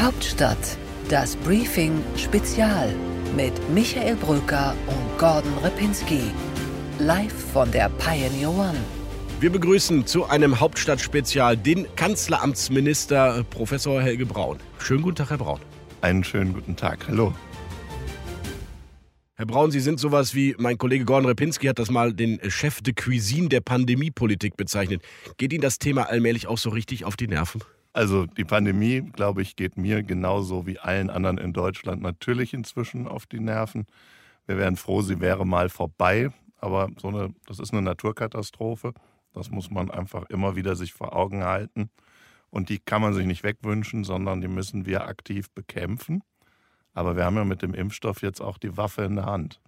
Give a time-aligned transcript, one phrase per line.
[0.00, 2.94] Hauptstadt, das Briefing Spezial
[3.34, 6.20] mit Michael Brücker und Gordon Ripinski.
[7.00, 8.78] Live von der Pioneer One.
[9.40, 14.58] Wir begrüßen zu einem Hauptstadtspezial den Kanzleramtsminister Professor Helge Braun.
[14.78, 15.58] Schönen guten Tag, Herr Braun.
[16.00, 17.04] Einen schönen guten Tag.
[17.08, 17.34] Hallo.
[19.34, 22.82] Herr Braun, Sie sind sowas wie, mein Kollege Gordon Repinski hat das mal den Chef
[22.82, 25.02] de Cuisine der Pandemiepolitik bezeichnet.
[25.38, 27.62] Geht Ihnen das Thema allmählich auch so richtig auf die Nerven?
[27.92, 33.08] Also die Pandemie, glaube ich, geht mir genauso wie allen anderen in Deutschland natürlich inzwischen
[33.08, 33.86] auf die Nerven.
[34.46, 36.30] Wir wären froh, sie wäre mal vorbei.
[36.60, 38.92] Aber so eine, das ist eine Naturkatastrophe.
[39.32, 41.90] Das muss man einfach immer wieder sich vor Augen halten.
[42.50, 46.22] Und die kann man sich nicht wegwünschen, sondern die müssen wir aktiv bekämpfen.
[46.94, 49.60] Aber wir haben ja mit dem Impfstoff jetzt auch die Waffe in der Hand.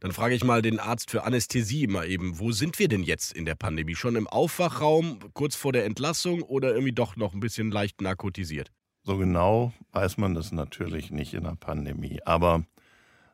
[0.00, 3.32] Dann frage ich mal den Arzt für Anästhesie mal eben, wo sind wir denn jetzt
[3.32, 3.96] in der Pandemie?
[3.96, 8.70] Schon im Aufwachraum, kurz vor der Entlassung oder irgendwie doch noch ein bisschen leicht narkotisiert?
[9.02, 12.20] So genau weiß man das natürlich nicht in der Pandemie.
[12.24, 12.64] Aber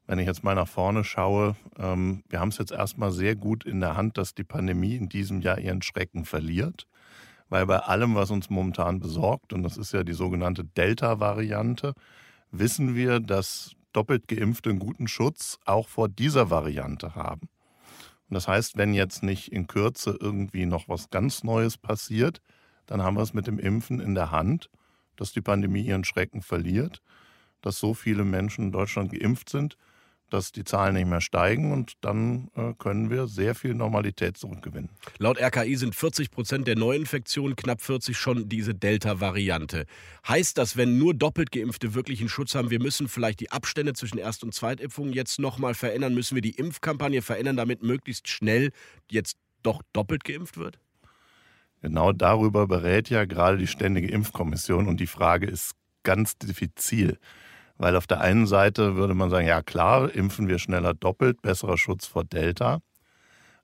[0.06, 3.64] wenn ich jetzt mal nach vorne schaue, ähm, wir haben es jetzt erstmal sehr gut
[3.64, 6.86] in der Hand, dass die Pandemie in diesem Jahr ihren Schrecken verliert.
[7.48, 11.94] Weil bei allem, was uns momentan besorgt, und das ist ja die sogenannte Delta-Variante,
[12.58, 17.48] wissen wir, dass doppelt Geimpfte einen guten Schutz auch vor dieser Variante haben.
[18.28, 22.40] Und das heißt, wenn jetzt nicht in Kürze irgendwie noch was ganz Neues passiert,
[22.86, 24.70] dann haben wir es mit dem Impfen in der Hand,
[25.16, 27.02] dass die Pandemie ihren Schrecken verliert,
[27.60, 29.76] dass so viele Menschen in Deutschland geimpft sind,
[30.34, 34.90] dass die Zahlen nicht mehr steigen und dann äh, können wir sehr viel Normalität zurückgewinnen.
[35.18, 39.86] Laut RKI sind 40 Prozent der Neuinfektionen, knapp 40 schon diese Delta-Variante.
[40.26, 43.92] Heißt das, wenn nur doppelt Geimpfte wirklich einen Schutz haben, wir müssen vielleicht die Abstände
[43.94, 46.14] zwischen Erst- und Zweitimpfungen jetzt nochmal verändern?
[46.14, 48.72] Müssen wir die Impfkampagne verändern, damit möglichst schnell
[49.10, 50.80] jetzt doch doppelt geimpft wird?
[51.80, 57.18] Genau darüber berät ja gerade die Ständige Impfkommission und die Frage ist ganz diffizil.
[57.76, 61.76] Weil auf der einen Seite würde man sagen, ja klar, impfen wir schneller doppelt, besserer
[61.76, 62.80] Schutz vor Delta.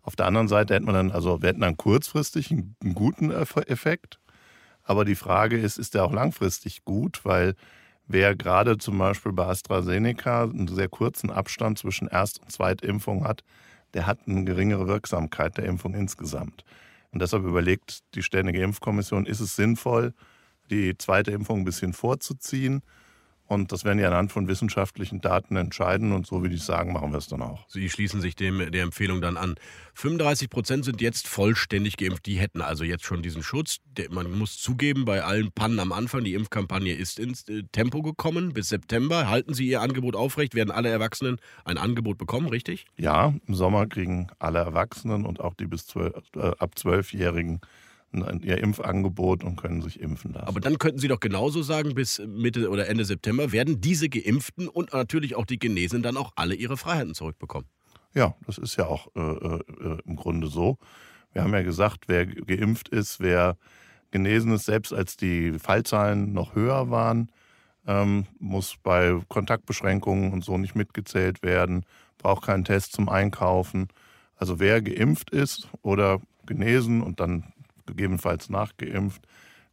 [0.02, 4.18] Auf der anderen Seite hätten wir dann, also wir hätten dann kurzfristig einen, guten Effekt.
[4.82, 7.20] Aber die Frage ist, ist der auch langfristig gut?
[7.24, 7.54] Weil
[8.06, 13.44] wer gerade zum Beispiel bei AstraZeneca einen sehr kurzen Abstand zwischen Erst- und Zweitimpfung hat,
[13.94, 16.64] der hat eine geringere Wirksamkeit der Impfung insgesamt.
[17.12, 20.14] Und deshalb überlegt die Ständige Impfkommission, ist es sinnvoll,
[20.70, 22.82] die zweite Impfung ein bisschen vorzuziehen
[23.50, 26.12] und das werden die anhand von wissenschaftlichen Daten entscheiden.
[26.12, 27.68] Und so wie die sagen, machen wir es dann auch.
[27.68, 29.56] Sie schließen sich dem, der Empfehlung dann an.
[29.94, 32.26] 35 Prozent sind jetzt vollständig geimpft.
[32.26, 33.78] Die hätten also jetzt schon diesen Schutz.
[34.10, 38.52] Man muss zugeben, bei allen Pannen am Anfang, die Impfkampagne ist ins äh, Tempo gekommen.
[38.52, 40.54] Bis September halten Sie Ihr Angebot aufrecht.
[40.54, 42.86] Werden alle Erwachsenen ein Angebot bekommen, richtig?
[42.98, 47.60] Ja, im Sommer kriegen alle Erwachsenen und auch die bis 12, äh, ab zwölfjährigen
[48.12, 50.46] ihr Impfangebot und können sich impfen lassen.
[50.46, 54.68] Aber dann könnten Sie doch genauso sagen, bis Mitte oder Ende September werden diese Geimpften
[54.68, 57.68] und natürlich auch die Genesenen dann auch alle ihre Freiheiten zurückbekommen.
[58.14, 60.78] Ja, das ist ja auch äh, äh, im Grunde so.
[61.32, 63.56] Wir haben ja gesagt, wer geimpft ist, wer
[64.10, 67.30] genesen ist, selbst als die Fallzahlen noch höher waren,
[67.86, 71.84] ähm, muss bei Kontaktbeschränkungen und so nicht mitgezählt werden,
[72.18, 73.88] braucht keinen Test zum Einkaufen.
[74.34, 77.52] Also wer geimpft ist oder genesen und dann
[77.90, 79.22] gegebenenfalls nachgeimpft,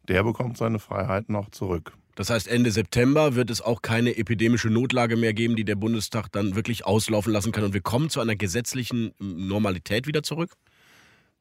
[0.08, 1.92] der bekommt seine Freiheit noch zurück.
[2.14, 6.32] Das heißt, Ende September wird es auch keine epidemische Notlage mehr geben, die der Bundestag
[6.32, 7.62] dann wirklich auslaufen lassen kann.
[7.62, 10.56] Und wir kommen zu einer gesetzlichen Normalität wieder zurück?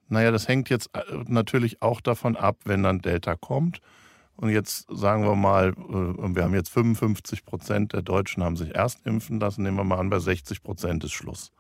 [0.08, 3.82] Naja, das hängt jetzt äh, natürlich auch davon ab, wenn dann Delta kommt.
[4.36, 8.76] Und jetzt sagen wir mal, äh, wir haben jetzt 55 Prozent der Deutschen haben sich
[8.76, 9.64] erst impfen lassen.
[9.64, 11.52] Nehmen wir mal an, bei 60 Prozent ist Schluss.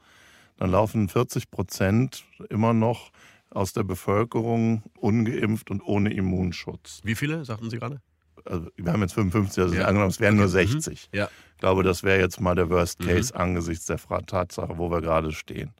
[0.57, 3.11] Dann laufen 40 Prozent immer noch
[3.49, 7.01] aus der Bevölkerung ungeimpft und ohne Immunschutz.
[7.03, 8.01] Wie viele, sagten Sie gerade?
[8.45, 9.85] Also, wir haben jetzt 55, also ja.
[9.85, 10.41] angenommen, es wären okay.
[10.41, 11.09] nur 60.
[11.11, 11.17] Mhm.
[11.17, 11.29] Ja.
[11.53, 13.07] Ich glaube, das wäre jetzt mal der Worst mhm.
[13.07, 13.41] Case mhm.
[13.41, 15.71] angesichts der Tatsache, wo wir gerade stehen.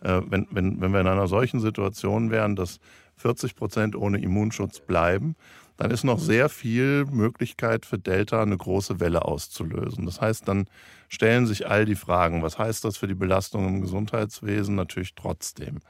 [0.00, 2.80] Äh, wenn, wenn, wenn wir in einer solchen Situation wären, dass
[3.16, 5.36] 40 Prozent ohne Immunschutz bleiben,
[5.76, 10.04] dann ist noch sehr viel Möglichkeit für Delta eine große Welle auszulösen.
[10.06, 10.66] Das heißt, dann
[11.08, 14.74] stellen sich all die Fragen, was heißt das für die Belastung im Gesundheitswesen?
[14.74, 15.80] Natürlich trotzdem.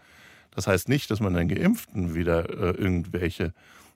[0.55, 3.53] Das heißt nicht, dass man den Geimpften wieder äh, irgendwelche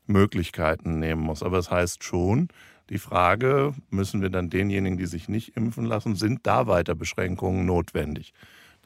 [0.06, 1.43] Möglichkeiten nehmen muss.
[1.43, 2.49] Aber es das heißt schon,
[2.91, 7.67] die Frage, müssen wir dann denjenigen, die sich nicht impfen lassen, sind da weiter Beschränkungen
[7.67, 8.32] notwendig?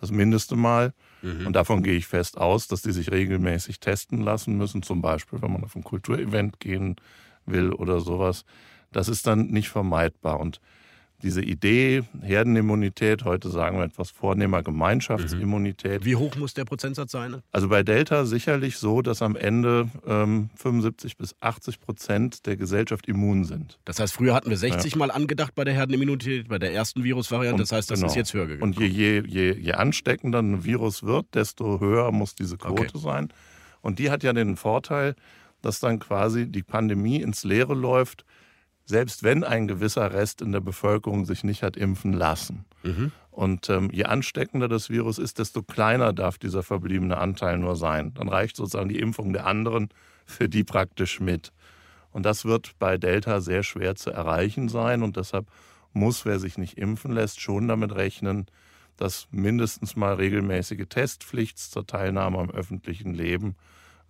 [0.00, 1.46] Das Mindeste mal, mhm.
[1.46, 5.42] und davon gehe ich fest aus, dass die sich regelmäßig testen lassen müssen, zum Beispiel,
[5.42, 6.96] wenn man auf ein Kulturevent gehen
[7.44, 8.46] will oder sowas.
[8.92, 10.40] Das ist dann nicht vermeidbar.
[10.40, 10.60] Und
[11.22, 16.04] diese Idee, Herdenimmunität, heute sagen wir etwas vornehmer Gemeinschaftsimmunität.
[16.04, 17.42] Wie hoch muss der Prozentsatz sein?
[17.52, 23.06] Also bei Delta sicherlich so, dass am Ende ähm, 75 bis 80 Prozent der Gesellschaft
[23.08, 23.78] immun sind.
[23.84, 24.98] Das heißt, früher hatten wir 60 ja.
[24.98, 27.62] Mal angedacht bei der Herdenimmunität, bei der ersten Virusvariante.
[27.62, 28.10] Das heißt, das genau.
[28.10, 28.62] ist jetzt höher gegangen.
[28.62, 32.98] Und je, je, je, je ansteckender ein Virus wird, desto höher muss diese Quote okay.
[32.98, 33.28] sein.
[33.82, 35.14] Und die hat ja den Vorteil,
[35.62, 38.24] dass dann quasi die Pandemie ins Leere läuft,
[38.90, 42.66] selbst wenn ein gewisser Rest in der Bevölkerung sich nicht hat impfen lassen.
[42.82, 43.12] Mhm.
[43.30, 48.12] Und ähm, je ansteckender das Virus ist, desto kleiner darf dieser verbliebene Anteil nur sein.
[48.14, 49.88] Dann reicht sozusagen die Impfung der anderen
[50.26, 51.52] für die praktisch mit.
[52.12, 55.02] Und das wird bei Delta sehr schwer zu erreichen sein.
[55.02, 55.46] Und deshalb
[55.92, 58.46] muss, wer sich nicht impfen lässt, schon damit rechnen,
[58.96, 63.56] dass mindestens mal regelmäßige Testpflicht zur Teilnahme am öffentlichen Leben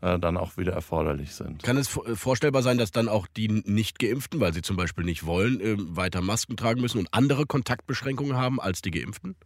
[0.01, 1.63] dann auch wieder erforderlich sind.
[1.63, 5.27] Kann es äh, vorstellbar sein, dass dann auch die Nicht-Geimpften, weil sie zum Beispiel nicht
[5.27, 9.37] wollen, äh, weiter Masken tragen müssen und andere Kontaktbeschränkungen haben als die Geimpften?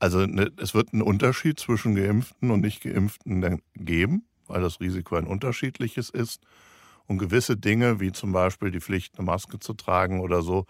[0.00, 5.26] Also ne, es wird einen Unterschied zwischen Geimpften und Nicht-Geimpften geben, weil das Risiko ein
[5.26, 6.42] unterschiedliches ist.
[7.06, 10.66] Und gewisse Dinge, wie zum Beispiel die Pflicht, eine Maske zu tragen oder so,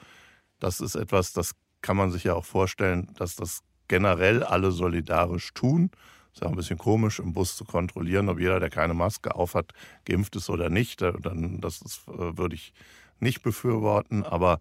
[0.58, 5.52] das ist etwas, das kann man sich ja auch vorstellen, dass das generell alle solidarisch
[5.54, 5.90] tun.
[6.32, 9.72] Ist ja ein bisschen komisch, im Bus zu kontrollieren, ob jeder, der keine Maske aufhat,
[10.04, 11.02] geimpft ist oder nicht.
[11.02, 12.72] Dann, das ist, äh, würde ich
[13.18, 14.24] nicht befürworten.
[14.24, 14.60] Aber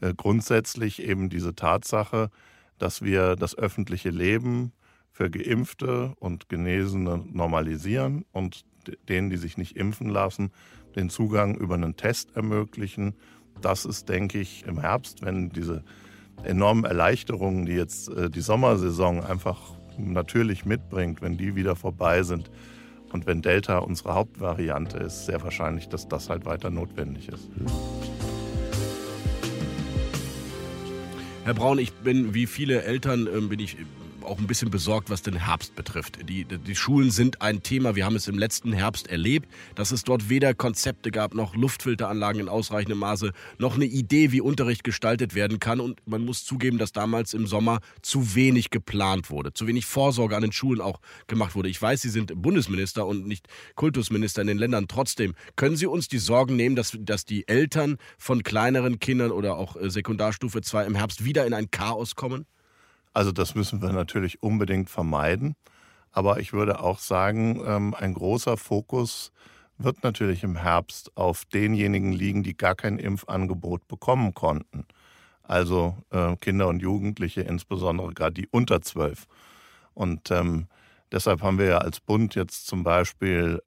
[0.00, 2.30] äh, grundsätzlich eben diese Tatsache,
[2.78, 4.72] dass wir das öffentliche Leben
[5.10, 8.64] für Geimpfte und Genesene normalisieren und
[9.08, 10.52] denen, die sich nicht impfen lassen,
[10.94, 13.14] den Zugang über einen Test ermöglichen.
[13.60, 15.82] Das ist, denke ich, im Herbst, wenn diese
[16.44, 22.50] enormen Erleichterungen, die jetzt äh, die Sommersaison einfach natürlich mitbringt, wenn die wieder vorbei sind.
[23.12, 27.48] Und wenn Delta unsere Hauptvariante ist, sehr wahrscheinlich, dass das halt weiter notwendig ist.
[31.44, 33.78] Herr Braun, ich bin wie viele Eltern, ähm, bin ich
[34.28, 36.18] auch ein bisschen besorgt, was den Herbst betrifft.
[36.28, 37.96] Die, die Schulen sind ein Thema.
[37.96, 42.40] Wir haben es im letzten Herbst erlebt, dass es dort weder Konzepte gab, noch Luftfilteranlagen
[42.40, 45.80] in ausreichendem Maße, noch eine Idee, wie Unterricht gestaltet werden kann.
[45.80, 50.36] Und man muss zugeben, dass damals im Sommer zu wenig geplant wurde, zu wenig Vorsorge
[50.36, 51.68] an den Schulen auch gemacht wurde.
[51.68, 54.88] Ich weiß, Sie sind Bundesminister und nicht Kultusminister in den Ländern.
[54.88, 59.56] Trotzdem, können Sie uns die Sorgen nehmen, dass, dass die Eltern von kleineren Kindern oder
[59.56, 62.46] auch äh, Sekundarstufe 2 im Herbst wieder in ein Chaos kommen?
[63.18, 65.56] Also das müssen wir natürlich unbedingt vermeiden.
[66.12, 69.32] Aber ich würde auch sagen, ähm, ein großer Fokus
[69.76, 74.86] wird natürlich im Herbst auf denjenigen liegen, die gar kein Impfangebot bekommen konnten.
[75.42, 79.26] Also äh, Kinder und Jugendliche, insbesondere gerade die unter zwölf.
[79.94, 80.68] Und ähm,
[81.10, 83.60] deshalb haben wir ja als Bund jetzt zum Beispiel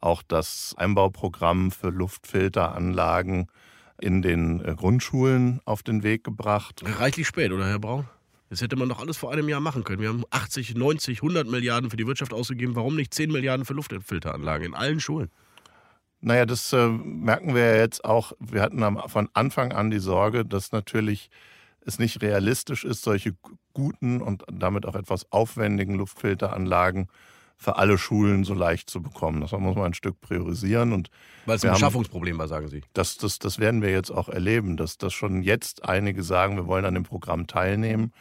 [0.00, 3.48] auch das Einbauprogramm für Luftfilteranlagen
[4.00, 6.84] in den äh, Grundschulen auf den Weg gebracht.
[6.84, 8.06] Reichlich spät, oder Herr Braun?
[8.52, 10.02] Das hätte man doch alles vor einem Jahr machen können.
[10.02, 12.76] Wir haben 80, 90, 100 Milliarden für die Wirtschaft ausgegeben.
[12.76, 15.30] Warum nicht 10 Milliarden für Luftfilteranlagen in allen Schulen?
[16.20, 18.34] Naja, das äh, merken wir ja jetzt auch.
[18.40, 21.30] Wir hatten am, von Anfang an die Sorge, dass natürlich
[21.80, 23.34] es nicht realistisch ist, solche
[23.72, 27.08] guten und damit auch etwas aufwendigen Luftfilteranlagen
[27.56, 29.40] für alle Schulen so leicht zu bekommen.
[29.40, 30.92] Das muss man ein Stück priorisieren.
[30.92, 31.08] Und
[31.46, 32.82] Weil es ein Beschaffungsproblem war, sagen Sie.
[32.92, 36.66] Das, das, das werden wir jetzt auch erleben, dass, dass schon jetzt einige sagen, wir
[36.66, 38.12] wollen an dem Programm teilnehmen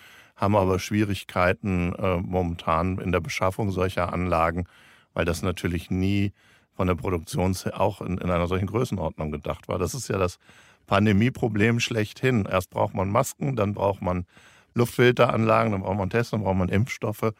[0.41, 4.65] haben aber Schwierigkeiten äh, momentan in der Beschaffung solcher Anlagen,
[5.13, 6.33] weil das natürlich nie
[6.73, 9.77] von der Produktion auch in, in einer solchen Größenordnung gedacht war.
[9.77, 10.39] Das ist ja das
[10.87, 12.47] Pandemieproblem schlechthin.
[12.49, 14.25] Erst braucht man Masken, dann braucht man
[14.73, 17.33] Luftfilteranlagen, dann braucht man Tests, dann braucht man Impfstoffe.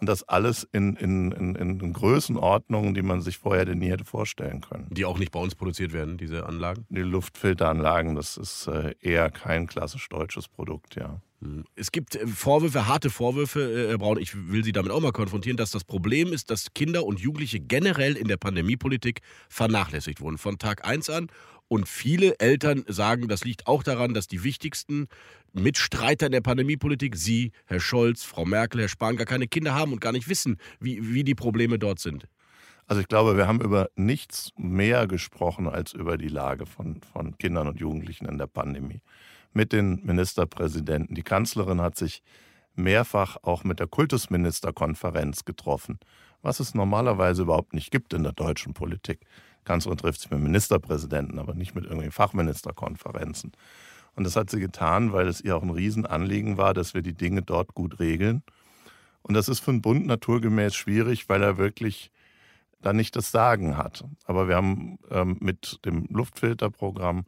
[0.00, 4.04] Und das alles in, in, in, in Größenordnungen, die man sich vorher denn nie hätte
[4.04, 4.86] vorstellen können.
[4.90, 6.86] Die auch nicht bei uns produziert werden, diese Anlagen?
[6.88, 11.20] Die Luftfilteranlagen, das ist äh, eher kein klassisch deutsches Produkt, ja.
[11.40, 11.64] Hm.
[11.76, 15.12] Es gibt äh, Vorwürfe, harte Vorwürfe, äh, Herr Braun, ich will Sie damit auch mal
[15.12, 20.38] konfrontieren, dass das Problem ist, dass Kinder und Jugendliche generell in der Pandemiepolitik vernachlässigt wurden.
[20.38, 21.28] Von Tag 1 an
[21.68, 25.08] und viele Eltern sagen, das liegt auch daran, dass die wichtigsten
[25.52, 29.92] Mitstreiter in der Pandemiepolitik, Sie, Herr Scholz, Frau Merkel, Herr Spahn, gar keine Kinder haben
[29.92, 32.26] und gar nicht wissen, wie, wie die Probleme dort sind.
[32.86, 37.36] Also ich glaube, wir haben über nichts mehr gesprochen als über die Lage von, von
[37.36, 39.02] Kindern und Jugendlichen in der Pandemie.
[39.52, 41.14] Mit den Ministerpräsidenten.
[41.14, 42.22] Die Kanzlerin hat sich
[42.74, 45.98] mehrfach auch mit der Kultusministerkonferenz getroffen,
[46.40, 49.20] was es normalerweise überhaupt nicht gibt in der deutschen Politik.
[49.68, 53.52] Kanzlerin trifft sich mit Ministerpräsidenten, aber nicht mit irgendwelchen Fachministerkonferenzen.
[54.14, 57.12] Und das hat sie getan, weil es ihr auch ein Riesenanliegen war, dass wir die
[57.12, 58.42] Dinge dort gut regeln.
[59.22, 62.10] Und das ist für den Bund naturgemäß schwierig, weil er wirklich
[62.80, 64.04] da nicht das Sagen hat.
[64.24, 67.26] Aber wir haben ähm, mit dem Luftfilterprogramm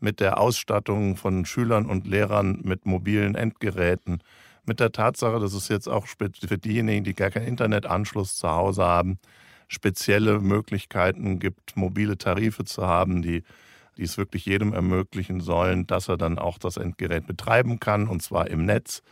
[0.00, 4.22] mit der Ausstattung von Schülern und Lehrern mit mobilen Endgeräten,
[4.64, 8.84] mit der Tatsache, dass es jetzt auch für diejenigen, die gar keinen Internetanschluss zu Hause
[8.84, 9.18] haben,
[9.68, 13.42] spezielle Möglichkeiten gibt, mobile Tarife zu haben, die,
[13.96, 18.22] die es wirklich jedem ermöglichen sollen, dass er dann auch das Endgerät betreiben kann, und
[18.22, 19.02] zwar im Netz.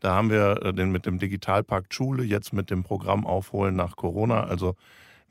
[0.00, 3.96] Da haben wir äh, den mit dem Digitalpakt Schule, jetzt mit dem Programm Aufholen nach
[3.96, 4.76] Corona, also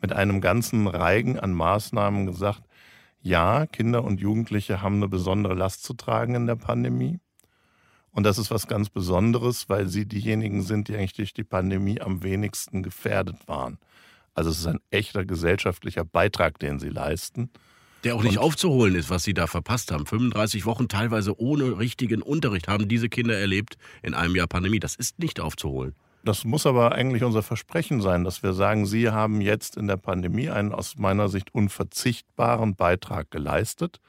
[0.01, 2.61] mit einem ganzen Reigen an Maßnahmen gesagt,
[3.21, 7.19] ja, Kinder und Jugendliche haben eine besondere Last zu tragen in der Pandemie.
[8.11, 12.01] Und das ist was ganz Besonderes, weil sie diejenigen sind, die eigentlich durch die Pandemie
[12.01, 13.77] am wenigsten gefährdet waren.
[14.33, 17.49] Also es ist ein echter gesellschaftlicher Beitrag, den sie leisten.
[18.03, 20.05] Der auch nicht und aufzuholen ist, was sie da verpasst haben.
[20.05, 24.79] 35 Wochen teilweise ohne richtigen Unterricht haben diese Kinder erlebt in einem Jahr Pandemie.
[24.79, 25.95] Das ist nicht aufzuholen.
[26.23, 29.97] Das muss aber eigentlich unser Versprechen sein, dass wir sagen, Sie haben jetzt in der
[29.97, 33.99] Pandemie einen aus meiner Sicht unverzichtbaren Beitrag geleistet.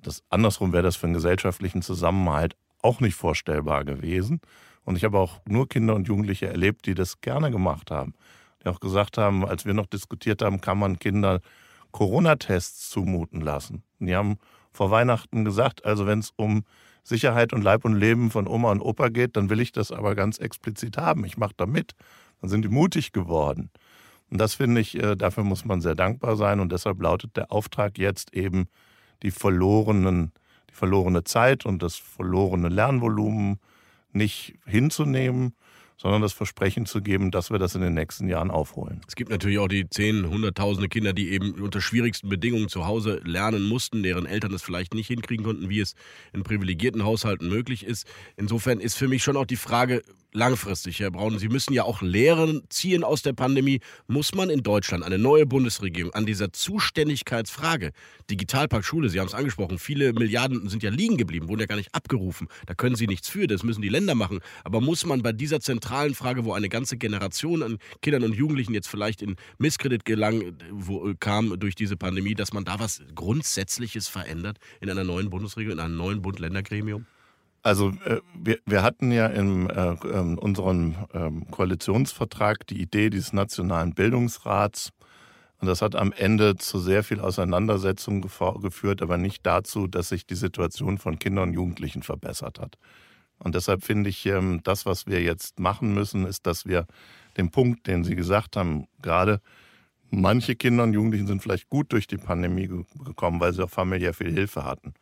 [0.00, 4.40] Das, andersrum wäre das für einen gesellschaftlichen Zusammenhalt auch nicht vorstellbar gewesen.
[4.84, 8.14] Und ich habe auch nur Kinder und Jugendliche erlebt, die das gerne gemacht haben.
[8.62, 11.40] Die auch gesagt haben, als wir noch diskutiert haben, kann man Kinder
[11.90, 13.82] Corona-Tests zumuten lassen.
[14.00, 14.38] Und die haben
[14.72, 16.64] vor Weihnachten gesagt, also wenn es um
[17.02, 20.14] Sicherheit und Leib und Leben von Oma und Opa geht, dann will ich das aber
[20.14, 21.24] ganz explizit haben.
[21.24, 21.92] Ich mache da mit.
[22.40, 23.70] Dann sind die mutig geworden.
[24.30, 26.60] Und das finde ich, äh, dafür muss man sehr dankbar sein.
[26.60, 28.68] Und deshalb lautet der Auftrag jetzt eben,
[29.22, 30.32] die verlorenen
[30.72, 33.58] die verlorene Zeit und das verlorene Lernvolumen
[34.12, 35.54] nicht hinzunehmen,
[36.02, 39.00] sondern das Versprechen zu geben, dass wir das in den nächsten Jahren aufholen.
[39.06, 43.20] Es gibt natürlich auch die zehn, hunderttausende Kinder, die eben unter schwierigsten Bedingungen zu Hause
[43.24, 45.94] lernen mussten, deren Eltern es vielleicht nicht hinkriegen konnten, wie es
[46.32, 48.08] in privilegierten Haushalten möglich ist.
[48.36, 51.38] Insofern ist für mich schon auch die Frage, langfristig, Herr Braun.
[51.38, 53.80] Sie müssen ja auch Lehren ziehen aus der Pandemie.
[54.06, 57.92] Muss man in Deutschland eine neue Bundesregierung an dieser Zuständigkeitsfrage,
[58.30, 61.76] Digitalpakt Schule, Sie haben es angesprochen, viele Milliarden sind ja liegen geblieben, wurden ja gar
[61.76, 62.48] nicht abgerufen.
[62.66, 64.40] Da können Sie nichts für, das müssen die Länder machen.
[64.64, 68.74] Aber muss man bei dieser zentralen Frage, wo eine ganze Generation an Kindern und Jugendlichen
[68.74, 73.02] jetzt vielleicht in Misskredit gelang, wo, äh, kam durch diese Pandemie, dass man da was
[73.14, 77.06] Grundsätzliches verändert in einer neuen Bundesregierung, in einem neuen Bund-Länder-Gremium?
[77.62, 83.32] Also äh, wir, wir hatten ja in, äh, in unserem ähm, Koalitionsvertrag die Idee dieses
[83.32, 84.90] Nationalen Bildungsrats.
[85.60, 90.26] Und das hat am Ende zu sehr viel Auseinandersetzung geführt, aber nicht dazu, dass sich
[90.26, 92.78] die Situation von Kindern und Jugendlichen verbessert hat.
[93.42, 96.86] Und deshalb finde ich, ähm, das, was wir jetzt machen müssen, ist, dass wir
[97.36, 99.40] den Punkt, den Sie gesagt haben, gerade
[100.10, 104.14] manche Kinder und Jugendlichen sind vielleicht gut durch die Pandemie gekommen, weil sie auch familiär
[104.14, 104.94] viel Hilfe hatten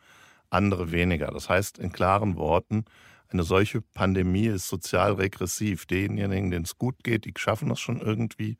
[0.51, 1.27] andere weniger.
[1.27, 2.85] Das heißt in klaren Worten,
[3.29, 5.85] eine solche Pandemie ist sozial regressiv.
[5.85, 8.57] Denjenigen, denen es gut geht, die schaffen das schon irgendwie.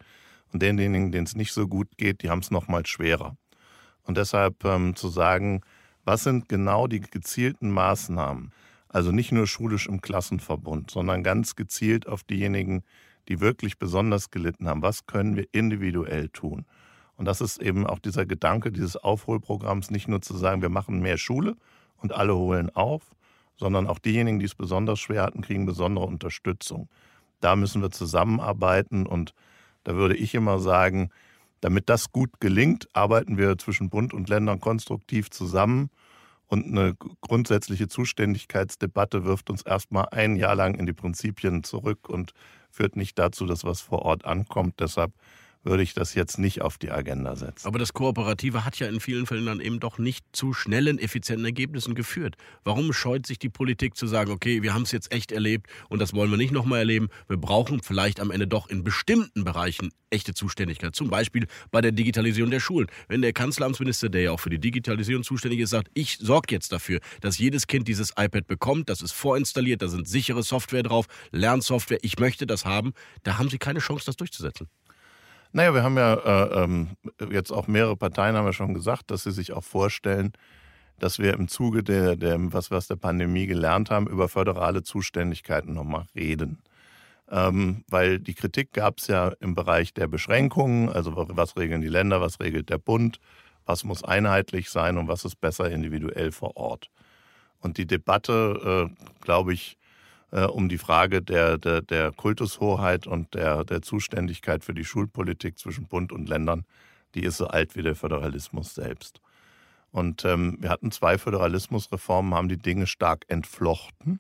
[0.54, 3.36] Und denjenigen, denen es nicht so gut geht, die haben es noch mal schwerer.
[4.04, 5.62] Und deshalb ähm, zu sagen,
[6.04, 8.52] was sind genau die gezielten Maßnahmen?
[8.92, 12.84] Also nicht nur schulisch im Klassenverbund, sondern ganz gezielt auf diejenigen,
[13.28, 14.82] die wirklich besonders gelitten haben.
[14.82, 16.66] Was können wir individuell tun?
[17.16, 21.02] Und das ist eben auch dieser Gedanke dieses Aufholprogramms, nicht nur zu sagen, wir machen
[21.02, 21.56] mehr Schule,
[22.02, 23.04] und alle holen auf,
[23.58, 26.90] sondern auch diejenigen, die es besonders schwer hatten, kriegen besondere Unterstützung.
[27.40, 29.34] Da müssen wir zusammenarbeiten und
[29.84, 31.10] da würde ich immer sagen,
[31.60, 35.90] damit das gut gelingt, arbeiten wir zwischen Bund und Ländern konstruktiv zusammen.
[36.51, 42.34] Und eine grundsätzliche Zuständigkeitsdebatte wirft uns erstmal ein Jahr lang in die Prinzipien zurück und
[42.70, 44.81] führt nicht dazu, dass was vor Ort ankommt.
[44.81, 45.13] Deshalb
[45.63, 47.68] würde ich das jetzt nicht auf die Agenda setzen.
[47.68, 51.46] Aber das Kooperative hat ja in vielen Fällen dann eben doch nicht zu schnellen, effizienten
[51.46, 52.36] Ergebnissen geführt.
[52.63, 56.00] Warum scheut sich die Politik zu sagen, okay, wir haben es jetzt echt erlebt und
[56.00, 57.10] das wollen wir nicht nochmal erleben.
[57.27, 60.96] Wir brauchen vielleicht am Ende doch in bestimmten Bereichen echte Zuständigkeit.
[60.96, 62.88] Zum Beispiel bei der Digitalisierung der Schulen.
[63.08, 66.72] Wenn der Kanzleramtsminister, der ja auch für die Digitalisierung zuständig ist, sagt, ich sorge jetzt
[66.72, 71.06] dafür, dass jedes Kind dieses iPad bekommt, das ist vorinstalliert, da sind sichere Software drauf,
[71.32, 74.68] Lernsoftware, ich möchte das haben, da haben sie keine Chance, das durchzusetzen.
[75.53, 76.89] Naja, wir haben ja äh, ähm,
[77.29, 80.31] jetzt auch mehrere Parteien haben ja schon gesagt, dass sie sich auch vorstellen,
[80.98, 84.84] dass wir im Zuge der, der was wir aus der Pandemie gelernt haben, über föderale
[84.84, 86.62] Zuständigkeiten nochmal reden.
[87.29, 91.88] Ähm, weil die Kritik gab es ja im Bereich der Beschränkungen, also was regeln die
[91.88, 93.20] Länder, was regelt der Bund,
[93.65, 96.89] was muss einheitlich sein und was ist besser individuell vor Ort.
[97.60, 99.77] Und die Debatte, äh, glaube ich,
[100.32, 105.60] äh, um die Frage der, der, der Kultushoheit und der, der Zuständigkeit für die Schulpolitik
[105.60, 106.66] zwischen Bund und Ländern,
[107.16, 109.22] die ist so alt wie der Föderalismus selbst.
[109.92, 114.20] Und ähm, wir hatten zwei Föderalismusreformen, haben die Dinge stark entflochten.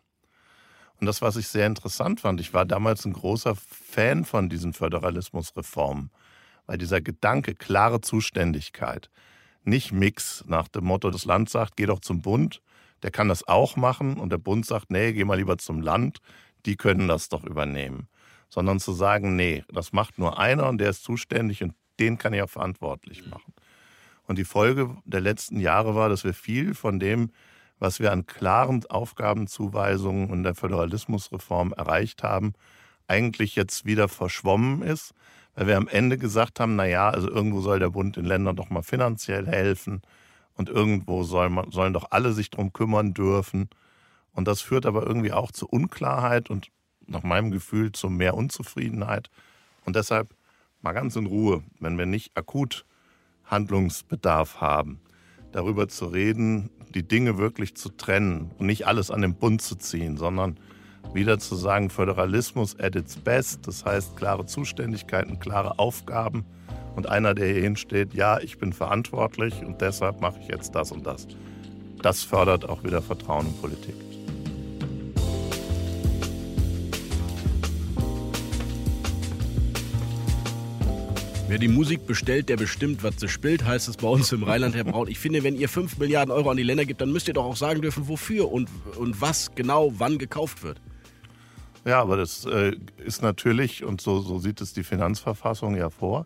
[0.99, 4.73] Und das, was ich sehr interessant fand, ich war damals ein großer Fan von diesen
[4.73, 6.11] Föderalismusreformen,
[6.67, 9.09] weil dieser Gedanke, klare Zuständigkeit,
[9.63, 12.61] nicht Mix nach dem Motto, das Land sagt, geh doch zum Bund,
[13.03, 16.19] der kann das auch machen und der Bund sagt, nee, geh mal lieber zum Land,
[16.65, 18.07] die können das doch übernehmen.
[18.49, 22.33] Sondern zu sagen, nee, das macht nur einer und der ist zuständig und den kann
[22.33, 23.53] ich auch verantwortlich machen.
[24.23, 27.31] Und die Folge der letzten Jahre war, dass wir viel von dem,
[27.79, 32.53] was wir an klaren Aufgabenzuweisungen und der Föderalismusreform erreicht haben,
[33.07, 35.13] eigentlich jetzt wieder verschwommen ist,
[35.55, 38.55] weil wir am Ende gesagt haben, na ja, also irgendwo soll der Bund den Ländern
[38.55, 40.01] doch mal finanziell helfen
[40.55, 43.69] und irgendwo soll man, sollen doch alle sich drum kümmern dürfen.
[44.33, 46.69] Und das führt aber irgendwie auch zu Unklarheit und
[47.07, 49.29] nach meinem Gefühl zu mehr Unzufriedenheit.
[49.85, 50.33] Und deshalb
[50.81, 52.85] mal ganz in Ruhe, wenn wir nicht akut
[53.45, 55.01] Handlungsbedarf haben,
[55.51, 59.75] darüber zu reden, die Dinge wirklich zu trennen und nicht alles an den Bund zu
[59.75, 60.57] ziehen, sondern
[61.13, 66.45] wieder zu sagen, Föderalismus at its best, das heißt klare Zuständigkeiten, klare Aufgaben
[66.95, 70.91] und einer, der hier hinsteht, ja, ich bin verantwortlich und deshalb mache ich jetzt das
[70.91, 71.27] und das.
[72.01, 73.95] Das fördert auch wieder Vertrauen in Politik.
[81.51, 84.73] Wer die Musik bestellt, der bestimmt, was sie spielt, heißt es bei uns im Rheinland,
[84.73, 85.09] Herr Braun.
[85.09, 87.43] Ich finde, wenn ihr 5 Milliarden Euro an die Länder gibt, dann müsst ihr doch
[87.43, 90.79] auch sagen dürfen, wofür und, und was genau wann gekauft wird.
[91.83, 96.25] Ja, aber das äh, ist natürlich, und so, so sieht es die Finanzverfassung ja vor,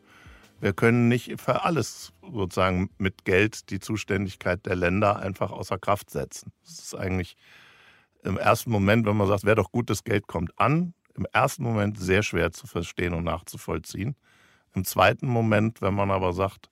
[0.65, 6.09] wir können nicht für alles sozusagen mit Geld die Zuständigkeit der Länder einfach außer Kraft
[6.09, 6.51] setzen.
[6.63, 7.37] Das ist eigentlich
[8.23, 11.61] im ersten Moment, wenn man sagt, wäre doch gut, das Geld kommt an, im ersten
[11.61, 14.15] Moment sehr schwer zu verstehen und nachzuvollziehen.
[14.73, 16.71] Im zweiten Moment, wenn man aber sagt,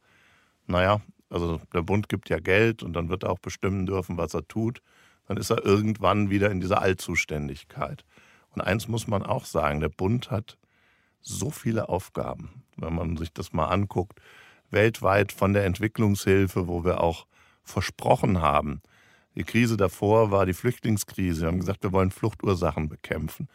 [0.66, 4.34] naja, also der Bund gibt ja Geld und dann wird er auch bestimmen dürfen, was
[4.34, 4.82] er tut,
[5.28, 8.06] dann ist er irgendwann wieder in dieser Allzuständigkeit.
[8.56, 10.58] Und eins muss man auch sagen, der Bund hat
[11.24, 14.20] so viele Aufgaben, wenn man sich das mal anguckt,
[14.70, 17.26] weltweit von der Entwicklungshilfe, wo wir auch
[17.64, 18.82] versprochen haben.
[19.36, 21.42] Die Krise davor war die Flüchtlingskrise.
[21.42, 23.48] Wir haben gesagt, wir wollen Fluchtursachen bekämpfen.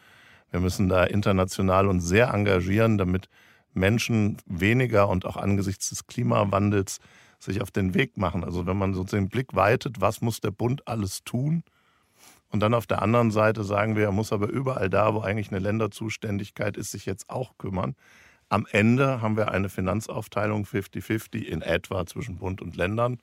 [0.51, 3.29] Wir müssen da international uns sehr engagieren, damit
[3.73, 6.99] Menschen weniger und auch angesichts des Klimawandels
[7.37, 8.43] sich auf den Weg machen.
[8.43, 11.63] Also wenn man so den Blick weitet, was muss der Bund alles tun?
[12.51, 15.51] Und dann auf der anderen Seite sagen wir, er muss aber überall da, wo eigentlich
[15.51, 17.95] eine Länderzuständigkeit ist, sich jetzt auch kümmern.
[18.49, 23.19] Am Ende haben wir eine Finanzaufteilung 50-50 in etwa zwischen Bund und Ländern.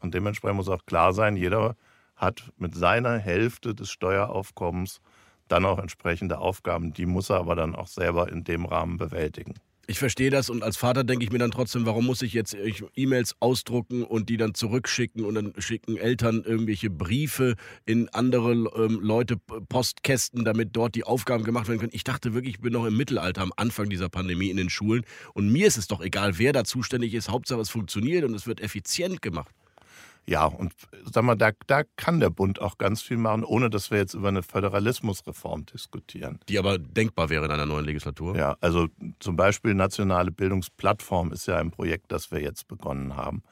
[0.00, 1.76] Und dementsprechend muss auch klar sein, jeder
[2.16, 5.00] hat mit seiner Hälfte des Steueraufkommens
[5.48, 6.92] dann auch entsprechende Aufgaben.
[6.92, 9.54] Die muss er aber dann auch selber in dem Rahmen bewältigen.
[9.90, 12.56] Ich verstehe das und als Vater denke ich mir dann trotzdem, warum muss ich jetzt
[12.94, 19.00] E-Mails ausdrucken und die dann zurückschicken und dann schicken Eltern irgendwelche Briefe in andere ähm,
[19.02, 21.90] Leute Postkästen, damit dort die Aufgaben gemacht werden können.
[21.92, 25.02] Ich dachte wirklich, ich bin noch im Mittelalter am Anfang dieser Pandemie in den Schulen
[25.34, 27.28] und mir ist es doch egal, wer da zuständig ist.
[27.28, 29.52] Hauptsache es funktioniert und es wird effizient gemacht.
[30.30, 30.72] Ja, und
[31.12, 34.14] sag mal, da, da kann der Bund auch ganz viel machen, ohne dass wir jetzt
[34.14, 36.38] über eine Föderalismusreform diskutieren.
[36.48, 38.36] Die aber denkbar wäre in einer neuen Legislatur.
[38.36, 38.86] Ja, also
[39.18, 43.42] zum Beispiel Nationale Bildungsplattform ist ja ein Projekt, das wir jetzt begonnen haben.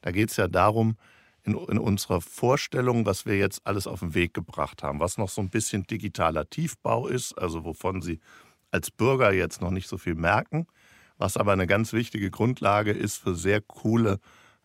[0.00, 0.96] Da geht es ja darum,
[1.44, 5.28] in, in, unserer Vorstellung, was wir jetzt alles auf den Weg gebracht haben, was noch
[5.28, 8.18] so ein bisschen digitaler Tiefbau ist, also wovon Sie
[8.72, 10.66] als Bürger jetzt noch nicht so viel merken,
[11.16, 14.18] was aber eine ganz wichtige Grundlage ist für sehr coole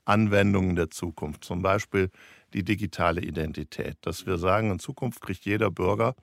[0.10, 1.44] Anwendungen der Zukunft.
[1.44, 2.10] Zum Beispiel
[2.54, 3.98] die digitale Identität.
[4.02, 6.16] Dass wir sagen, in Zukunft kriegt jeder Bürger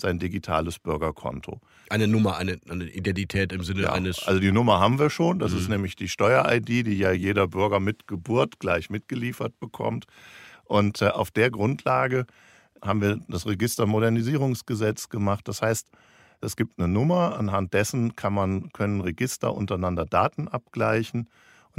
[0.00, 1.60] sein digitales Bürgerkonto.
[1.90, 4.26] Eine Nummer, eine, eine Identität im Sinne ja, eines.
[4.26, 5.38] Also die Nummer haben wir schon.
[5.38, 5.58] Das mhm.
[5.58, 10.06] ist nämlich die Steuer-ID, die ja jeder Bürger mit Geburt gleich mitgeliefert bekommt.
[10.64, 12.26] Und äh, auf der Grundlage
[12.82, 15.46] haben wir das Registermodernisierungsgesetz gemacht.
[15.48, 15.88] Das heißt,
[16.40, 21.28] es gibt eine Nummer, anhand dessen kann man, können Register untereinander Daten abgleichen.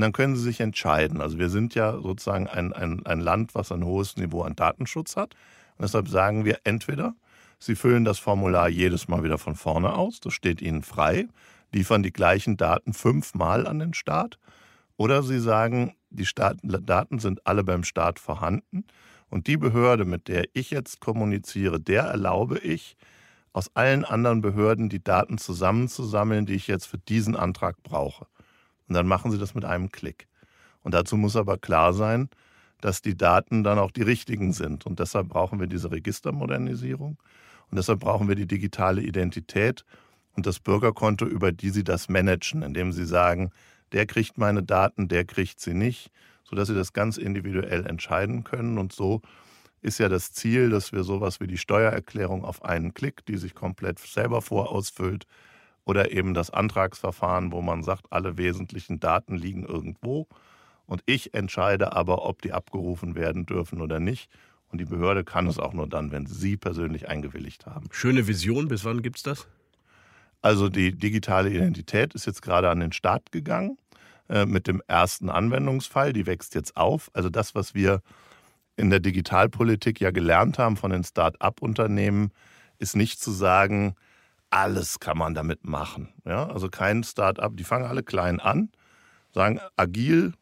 [0.01, 1.21] Und dann können Sie sich entscheiden.
[1.21, 5.15] Also wir sind ja sozusagen ein, ein, ein Land, was ein hohes Niveau an Datenschutz
[5.15, 5.35] hat.
[5.77, 7.13] Und deshalb sagen wir entweder,
[7.59, 11.27] Sie füllen das Formular jedes Mal wieder von vorne aus, das steht Ihnen frei,
[11.71, 14.39] liefern die gleichen Daten fünfmal an den Staat.
[14.97, 18.85] Oder Sie sagen, die Staat, Daten sind alle beim Staat vorhanden.
[19.29, 22.97] Und die Behörde, mit der ich jetzt kommuniziere, der erlaube ich,
[23.53, 28.25] aus allen anderen Behörden die Daten zusammenzusammeln, die ich jetzt für diesen Antrag brauche.
[28.91, 30.27] Und dann machen sie das mit einem Klick.
[30.83, 32.27] Und dazu muss aber klar sein,
[32.81, 34.85] dass die Daten dann auch die richtigen sind.
[34.85, 37.11] Und deshalb brauchen wir diese Registermodernisierung.
[37.69, 39.85] Und deshalb brauchen wir die digitale Identität
[40.35, 43.51] und das Bürgerkonto, über die Sie das managen, indem Sie sagen,
[43.93, 46.11] der kriegt meine Daten, der kriegt sie nicht,
[46.43, 48.77] sodass Sie das ganz individuell entscheiden können.
[48.77, 49.21] Und so
[49.81, 53.55] ist ja das Ziel, dass wir sowas wie die Steuererklärung auf einen Klick, die sich
[53.55, 55.27] komplett selber vorausfüllt,
[55.91, 60.25] oder eben das Antragsverfahren, wo man sagt, alle wesentlichen Daten liegen irgendwo
[60.85, 64.31] Und ich entscheide aber, ob die abgerufen werden dürfen oder nicht.
[64.69, 67.89] Und die Behörde kann es auch nur dann, wenn Sie persönlich eingewilligt haben.
[67.91, 69.49] Schöne Vision, bis wann gibt es das?
[70.41, 73.77] Also die digitale Identität ist jetzt gerade an den Start gegangen
[74.29, 76.13] äh, mit dem ersten Anwendungsfall.
[76.13, 77.11] Die wächst jetzt auf.
[77.11, 78.01] Also das, was wir
[78.77, 82.31] in der Digitalpolitik ja gelernt haben von den Start-up-Unternehmen,
[82.79, 83.95] ist nicht zu sagen,
[84.51, 86.09] alles kann man damit machen.
[86.25, 88.69] Ja, also kein Start-up, die fangen alle klein an,
[89.33, 90.33] sagen agil,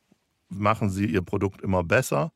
[0.50, 2.32] machen sie ihr Produkt immer besser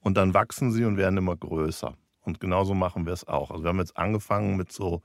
[0.00, 1.94] und dann wachsen sie und werden immer größer.
[2.22, 3.50] Und genauso machen wir es auch.
[3.50, 5.02] Also wir haben jetzt angefangen mit so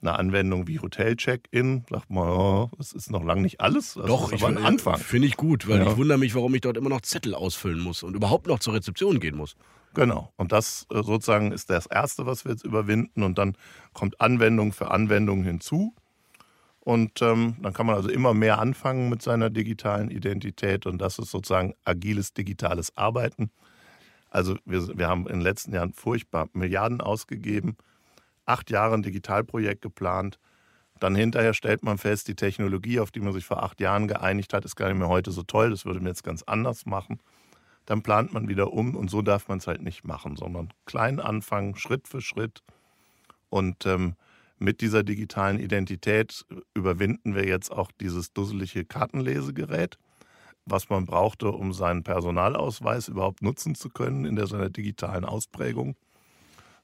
[0.00, 1.84] einer Anwendung wie Hotel-Check-In.
[1.88, 3.94] Sagt man, oh, das ist noch lange nicht alles.
[3.94, 4.98] Das Doch, ist aber ein Anfang.
[4.98, 5.90] Finde ich gut, weil ja.
[5.90, 8.74] ich wundere mich, warum ich dort immer noch Zettel ausfüllen muss und überhaupt noch zur
[8.74, 9.56] Rezeption gehen muss.
[9.94, 10.32] Genau.
[10.36, 13.22] Und das äh, sozusagen ist das Erste, was wir jetzt überwinden.
[13.22, 13.56] Und dann
[13.92, 15.94] kommt Anwendung für Anwendung hinzu.
[16.80, 20.84] Und ähm, dann kann man also immer mehr anfangen mit seiner digitalen Identität.
[20.84, 23.50] Und das ist sozusagen agiles digitales Arbeiten.
[24.28, 27.76] Also wir, wir haben in den letzten Jahren furchtbar Milliarden ausgegeben,
[28.46, 30.38] acht Jahre ein Digitalprojekt geplant.
[31.00, 34.52] Dann hinterher stellt man fest, die Technologie, auf die man sich vor acht Jahren geeinigt
[34.52, 35.70] hat, ist gar nicht mehr heute so toll.
[35.70, 37.20] Das würde man jetzt ganz anders machen.
[37.86, 41.20] Dann plant man wieder um und so darf man es halt nicht machen, sondern klein
[41.20, 42.62] anfangen, Schritt für Schritt.
[43.50, 44.14] Und ähm,
[44.58, 49.98] mit dieser digitalen Identität überwinden wir jetzt auch dieses dusselige Kartenlesegerät
[50.66, 55.96] was man brauchte, um seinen Personalausweis überhaupt nutzen zu können in der, seiner digitalen Ausprägung,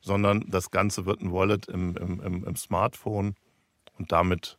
[0.01, 3.35] sondern das Ganze wird ein Wallet im, im, im Smartphone
[3.99, 4.59] und damit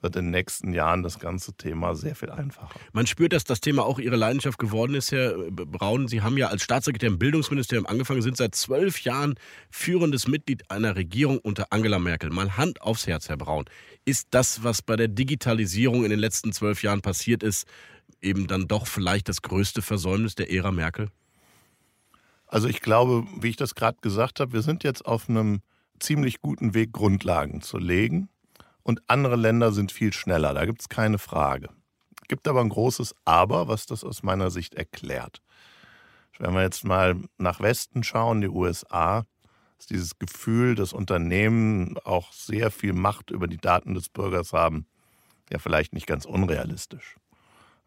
[0.00, 2.78] wird in den nächsten Jahren das ganze Thema sehr viel einfacher.
[2.92, 6.08] Man spürt, dass das Thema auch Ihre Leidenschaft geworden ist, Herr Braun.
[6.08, 9.34] Sie haben ja als Staatssekretär im Bildungsministerium angefangen, sind seit zwölf Jahren
[9.70, 12.30] führendes Mitglied einer Regierung unter Angela Merkel.
[12.30, 13.64] Mal Hand aufs Herz, Herr Braun.
[14.04, 17.66] Ist das, was bei der Digitalisierung in den letzten zwölf Jahren passiert ist,
[18.20, 21.08] eben dann doch vielleicht das größte Versäumnis der Ära Merkel?
[22.46, 25.60] Also ich glaube, wie ich das gerade gesagt habe, wir sind jetzt auf einem
[25.98, 28.28] ziemlich guten Weg, Grundlagen zu legen.
[28.86, 31.70] Und andere Länder sind viel schneller, da gibt es keine Frage.
[32.22, 35.42] Es gibt aber ein großes Aber, was das aus meiner Sicht erklärt.
[36.38, 39.24] Wenn wir jetzt mal nach Westen schauen, die USA,
[39.76, 44.86] ist dieses Gefühl, dass Unternehmen auch sehr viel Macht über die Daten des Bürgers haben,
[45.50, 47.16] ja vielleicht nicht ganz unrealistisch.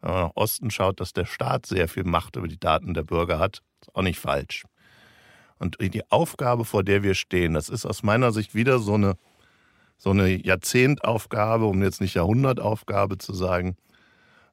[0.02, 3.04] Wenn man nach Osten schaut, dass der Staat sehr viel Macht über die Daten der
[3.04, 4.64] Bürger hat, ist auch nicht falsch.
[5.58, 9.16] Und die Aufgabe, vor der wir stehen, das ist aus meiner Sicht wieder so eine,
[10.00, 13.76] so eine Jahrzehentaufgabe, um jetzt nicht Jahrhundertaufgabe zu sagen.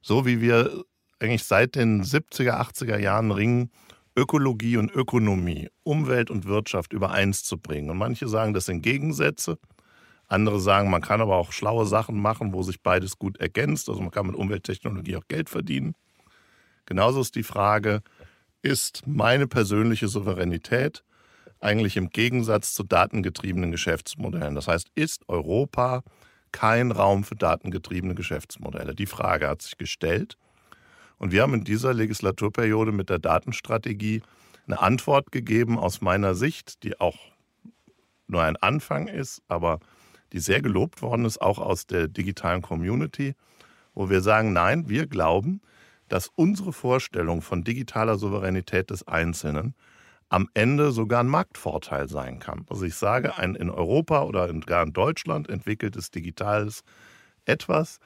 [0.02, 0.84] So wie wir
[1.20, 3.70] eigentlich seit den 70er, 80er Jahren ringen,
[4.14, 7.88] Ökologie und Ökonomie, Umwelt und Wirtschaft übereins zu bringen.
[7.88, 9.58] Und manche sagen, das sind Gegensätze.
[10.26, 13.88] Andere sagen, man kann aber auch schlaue Sachen machen, wo sich beides gut ergänzt.
[13.88, 15.94] Also man kann mit Umwelttechnologie auch Geld verdienen.
[16.84, 18.02] Genauso ist die Frage,
[18.60, 21.04] ist meine persönliche Souveränität
[21.60, 24.54] eigentlich im Gegensatz zu datengetriebenen Geschäftsmodellen?
[24.54, 26.02] Das heißt, ist Europa
[26.52, 28.94] kein Raum für datengetriebene Geschäftsmodelle?
[28.94, 30.36] Die Frage hat sich gestellt.
[31.18, 34.22] Und wir haben in dieser Legislaturperiode mit der Datenstrategie
[34.66, 37.16] eine Antwort gegeben aus meiner Sicht, die auch
[38.28, 39.80] nur ein Anfang ist, aber
[40.32, 43.34] die sehr gelobt worden ist, auch aus der digitalen Community,
[43.94, 45.60] wo wir sagen, nein, wir glauben,
[46.08, 49.74] dass unsere Vorstellung von digitaler Souveränität des Einzelnen
[50.28, 52.66] am Ende sogar ein Marktvorteil sein kann.
[52.68, 56.82] Also ich sage, ein in Europa oder gar in Deutschland entwickeltes digitales
[57.46, 57.98] etwas,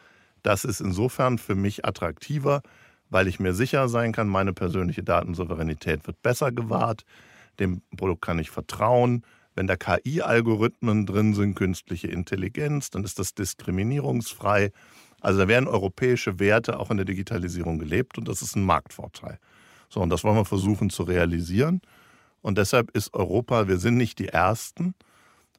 [0.43, 2.63] das ist insofern für mich attraktiver,
[3.11, 7.05] weil ich mir sicher sein kann, meine persönliche Datensouveränität wird besser gewahrt,
[7.59, 13.35] dem Produkt kann ich vertrauen, wenn da KI-Algorithmen drin sind, künstliche Intelligenz, dann ist das
[13.35, 14.73] diskriminierungsfrei.
[15.21, 19.39] Also da werden europäische Werte auch in der Digitalisierung gelebt und das ist ein Marktvorteil.
[19.89, 21.83] So, und das wollen wir versuchen zu realisieren.
[22.43, 24.95] Und deshalb ist Europa, wir sind nicht die Ersten,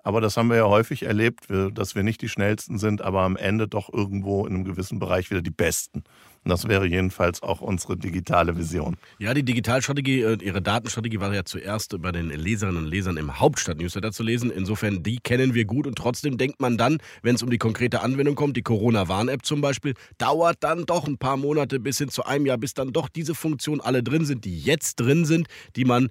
[0.04, 3.38] aber das haben wir ja häufig erlebt, dass wir nicht die Schnellsten sind, aber am
[3.38, 6.04] Ende doch irgendwo in einem gewissen Bereich wieder die Besten.
[6.44, 8.98] Und das wäre jedenfalls auch unsere digitale Vision.
[9.18, 13.40] Ja, die Digitalstrategie, äh, Ihre Datenstrategie war ja zuerst bei den Leserinnen und Lesern im
[13.40, 14.52] Hauptstadt-Newsletter zu lesen.
[14.52, 18.02] Insofern, die kennen wir gut und trotzdem denkt man dann, wenn es um die konkrete
[18.02, 22.26] Anwendung kommt, die Corona-Warn-App zum Beispiel, dauert dann doch ein paar Monate bis hin zu
[22.26, 25.86] einem Jahr, bis dann doch diese Funktionen alle drin sind, die jetzt drin sind, die
[25.86, 26.10] man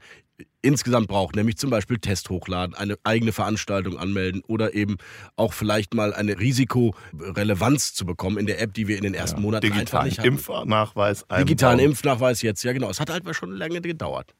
[0.62, 4.96] insgesamt braucht, nämlich zum Beispiel Test hochladen, eine eigene Veranstaltung anmelden oder eben
[5.36, 9.38] auch vielleicht mal eine Risikorelevanz zu bekommen in der App, die wir in den ersten
[9.38, 10.28] ja, Monaten einfach nicht hatten.
[10.28, 11.24] Impfnachweis.
[11.38, 12.90] Digitalen Impfnachweis jetzt, ja genau.
[12.90, 14.34] Es hat halt schon lange gedauert.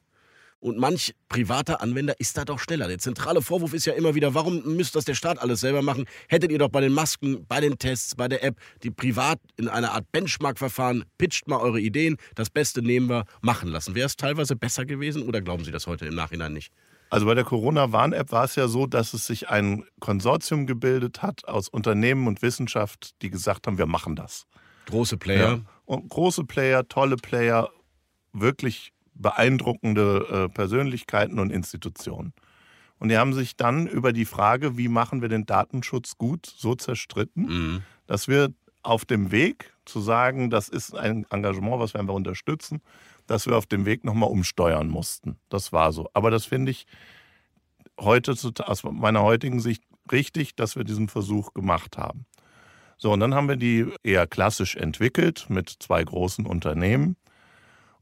[0.62, 2.86] Und manch privater Anwender ist da doch schneller.
[2.86, 6.04] Der zentrale Vorwurf ist ja immer wieder, warum müsste das der Staat alles selber machen?
[6.28, 9.66] Hättet ihr doch bei den Masken, bei den Tests, bei der App, die privat in
[9.66, 13.96] einer Art Benchmark-Verfahren, pitcht mal eure Ideen, das Beste nehmen wir, machen lassen.
[13.96, 16.72] Wäre es teilweise besser gewesen oder glauben Sie das heute im Nachhinein nicht?
[17.10, 21.44] Also bei der Corona-Warn-App war es ja so, dass es sich ein Konsortium gebildet hat
[21.48, 24.46] aus Unternehmen und Wissenschaft, die gesagt haben, wir machen das.
[24.86, 25.56] Große Player.
[25.56, 25.60] Ja.
[25.86, 27.68] Und große Player, tolle Player,
[28.32, 32.32] wirklich beeindruckende äh, Persönlichkeiten und Institutionen.
[32.98, 36.74] Und die haben sich dann über die Frage, wie machen wir den Datenschutz gut, so
[36.74, 37.82] zerstritten, mhm.
[38.06, 42.80] dass wir auf dem Weg zu sagen, das ist ein Engagement, was werden wir unterstützen,
[43.26, 45.36] dass wir auf dem Weg nochmal umsteuern mussten.
[45.48, 46.08] Das war so.
[46.14, 46.86] Aber das finde ich
[47.98, 52.26] heute aus meiner heutigen Sicht richtig, dass wir diesen Versuch gemacht haben.
[52.98, 57.16] So, und dann haben wir die eher klassisch entwickelt mit zwei großen Unternehmen.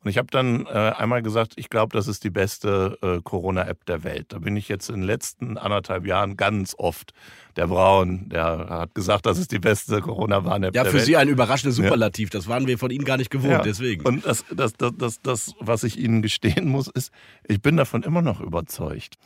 [0.02, 3.84] Und ich habe dann äh, einmal gesagt, ich glaube, das ist die beste äh, Corona-App
[3.84, 4.26] der Welt.
[4.30, 7.12] Da bin ich jetzt in den letzten anderthalb Jahren ganz oft.
[7.56, 10.94] Der Braun, der hat gesagt, das ist die beste Corona-Warn-App ja, der Welt.
[10.94, 12.30] Ja, für Sie ein überraschendes Superlativ.
[12.30, 13.62] Das waren wir von Ihnen gar nicht gewohnt, ja.
[13.62, 14.06] deswegen.
[14.06, 17.12] Und das, das, das, das, das, was ich Ihnen gestehen muss, ist,
[17.46, 19.16] ich bin davon immer noch überzeugt.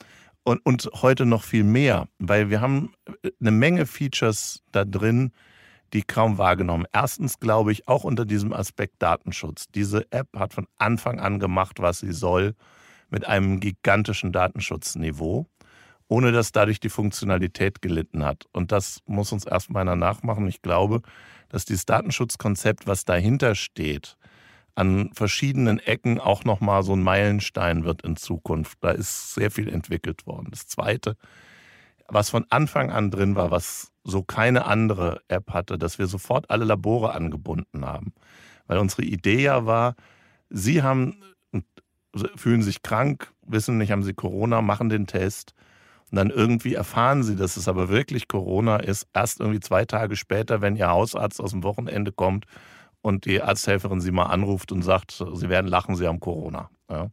[0.42, 5.30] Und, und heute noch viel mehr, weil wir haben äh, eine Menge Features da drin,
[5.94, 6.86] die kaum wahrgenommen.
[6.92, 9.68] Erstens glaube ich auch unter diesem Aspekt Datenschutz.
[9.74, 12.54] Diese App hat von Anfang an gemacht, was sie soll,
[13.10, 15.46] mit einem gigantischen Datenschutzniveau,
[16.08, 18.46] ohne dass dadurch die Funktionalität gelitten hat.
[18.52, 20.48] Und das muss uns erstmal einer nachmachen.
[20.48, 21.00] Ich glaube,
[21.48, 24.16] dass dieses Datenschutzkonzept, was dahinter steht,
[24.74, 28.78] an verschiedenen Ecken auch nochmal so ein Meilenstein wird in Zukunft.
[28.80, 30.48] Da ist sehr viel entwickelt worden.
[30.50, 31.16] Das Zweite,
[32.08, 36.50] was von Anfang an drin war, was so keine andere App hatte, dass wir sofort
[36.50, 38.12] alle Labore angebunden haben.
[38.66, 39.96] Weil unsere Idee ja war,
[40.50, 41.16] Sie haben,
[42.36, 45.54] fühlen sich krank, wissen nicht, haben Sie Corona, machen den Test.
[46.10, 50.16] Und dann irgendwie erfahren Sie, dass es aber wirklich Corona ist, erst irgendwie zwei Tage
[50.16, 52.44] später, wenn Ihr Hausarzt aus dem Wochenende kommt
[53.00, 56.70] und die Arzthelferin Sie mal anruft und sagt, Sie werden lachen, Sie haben Corona.
[56.90, 57.10] Ja.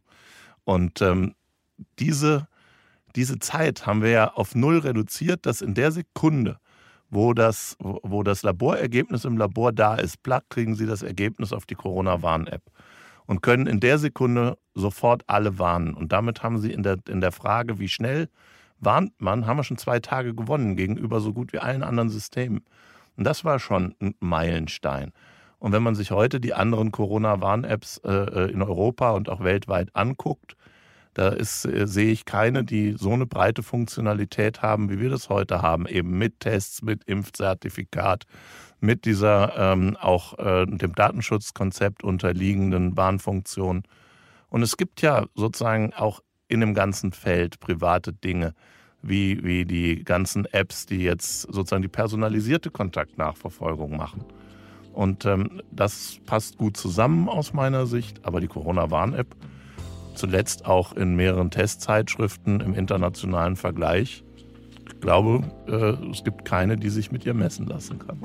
[0.64, 1.34] Und ähm,
[1.98, 2.46] diese,
[3.16, 6.58] diese Zeit haben wir ja auf null reduziert, dass in der Sekunde,
[7.12, 11.66] wo das, wo das Laborergebnis im Labor da ist, platt kriegen Sie das Ergebnis auf
[11.66, 12.62] die Corona-Warn-App
[13.26, 15.92] und können in der Sekunde sofort alle warnen.
[15.92, 18.30] Und damit haben Sie in der, in der Frage, wie schnell
[18.78, 22.64] warnt man, haben wir schon zwei Tage gewonnen gegenüber so gut wie allen anderen Systemen.
[23.18, 25.12] Und das war schon ein Meilenstein.
[25.58, 29.94] Und wenn man sich heute die anderen Corona-Warn-Apps äh, äh in Europa und auch weltweit
[29.94, 30.56] anguckt,
[31.14, 35.28] da ist, äh, sehe ich keine, die so eine breite Funktionalität haben, wie wir das
[35.28, 38.24] heute haben, eben mit Tests, mit Impfzertifikat,
[38.80, 43.82] mit dieser ähm, auch äh, dem Datenschutzkonzept unterliegenden Bahnfunktion.
[44.48, 48.54] Und es gibt ja sozusagen auch in dem ganzen Feld private Dinge,
[49.02, 54.24] wie, wie die ganzen Apps, die jetzt sozusagen die personalisierte Kontaktnachverfolgung machen.
[54.92, 59.34] Und ähm, das passt gut zusammen aus meiner Sicht, aber die Corona-Warn-App
[60.14, 64.24] zuletzt auch in mehreren Testzeitschriften im internationalen Vergleich.
[64.86, 68.18] Ich glaube, äh, es gibt keine, die sich mit ihr messen lassen kann.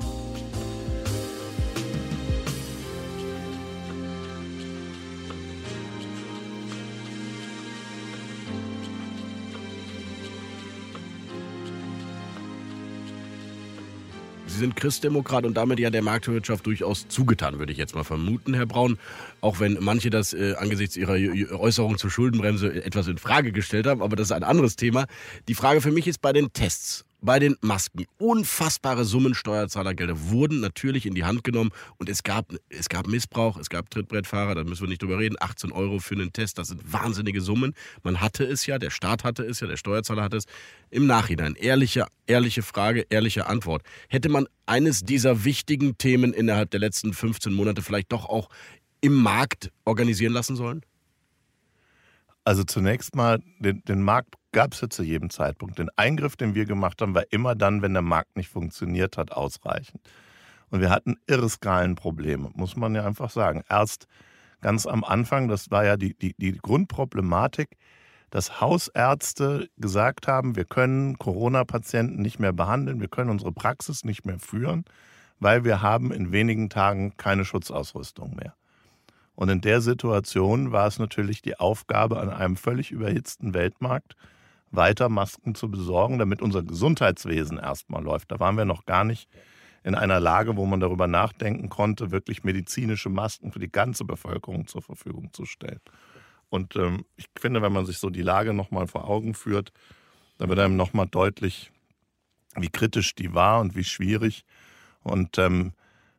[14.58, 18.54] Sie sind Christdemokrat und damit ja der Marktwirtschaft durchaus zugetan, würde ich jetzt mal vermuten,
[18.54, 18.98] Herr Braun.
[19.40, 21.14] Auch wenn manche das äh, angesichts Ihrer
[21.60, 25.06] Äußerung zur Schuldenbremse etwas in Frage gestellt haben, aber das ist ein anderes Thema.
[25.46, 28.06] Die Frage für mich ist bei den Tests bei den Masken.
[28.18, 33.58] Unfassbare Summen Steuerzahlergelder wurden natürlich in die Hand genommen und es gab, es gab Missbrauch,
[33.58, 35.36] es gab Trittbrettfahrer, da müssen wir nicht drüber reden.
[35.38, 37.74] 18 Euro für einen Test, das sind wahnsinnige Summen.
[38.02, 40.44] Man hatte es ja, der Staat hatte es ja, der Steuerzahler hatte es.
[40.90, 43.82] Im Nachhinein, ehrliche, ehrliche Frage, ehrliche Antwort.
[44.08, 48.48] Hätte man eines dieser wichtigen Themen innerhalb der letzten 15 Monate vielleicht doch auch
[49.00, 50.82] im Markt organisieren lassen sollen?
[52.44, 55.78] Also zunächst mal, den, den Markt gab es ja zu jedem Zeitpunkt.
[55.78, 59.32] Den Eingriff, den wir gemacht haben, war immer dann, wenn der Markt nicht funktioniert hat,
[59.32, 60.00] ausreichend.
[60.70, 63.62] Und wir hatten irre Skalenprobleme, muss man ja einfach sagen.
[63.68, 64.06] Erst
[64.60, 67.76] ganz am Anfang, das war ja die, die, die Grundproblematik,
[68.30, 74.26] dass Hausärzte gesagt haben, wir können Corona-Patienten nicht mehr behandeln, wir können unsere Praxis nicht
[74.26, 74.84] mehr führen,
[75.40, 78.54] weil wir haben in wenigen Tagen keine Schutzausrüstung mehr.
[79.38, 84.16] Und in der Situation war es natürlich die Aufgabe an einem völlig überhitzten Weltmarkt,
[84.72, 88.32] weiter Masken zu besorgen, damit unser Gesundheitswesen erstmal läuft.
[88.32, 89.28] Da waren wir noch gar nicht
[89.84, 94.66] in einer Lage, wo man darüber nachdenken konnte, wirklich medizinische Masken für die ganze Bevölkerung
[94.66, 95.82] zur Verfügung zu stellen.
[96.48, 99.70] Und ähm, ich finde, wenn man sich so die Lage nochmal vor Augen führt,
[100.38, 101.70] dann wird einem nochmal deutlich,
[102.56, 104.44] wie kritisch die war und wie schwierig.
[105.04, 105.74] Und ähm,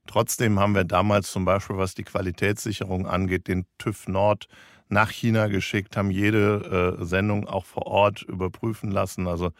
[0.09, 4.47] trotzdem haben wir damals zum Beispiel, was die Qualitätssicherung angeht, den TÜV Nord
[4.89, 9.27] nach China geschickt, haben jede äh, Sendung auch vor Ort überprüfen lassen.
[9.27, 9.51] Also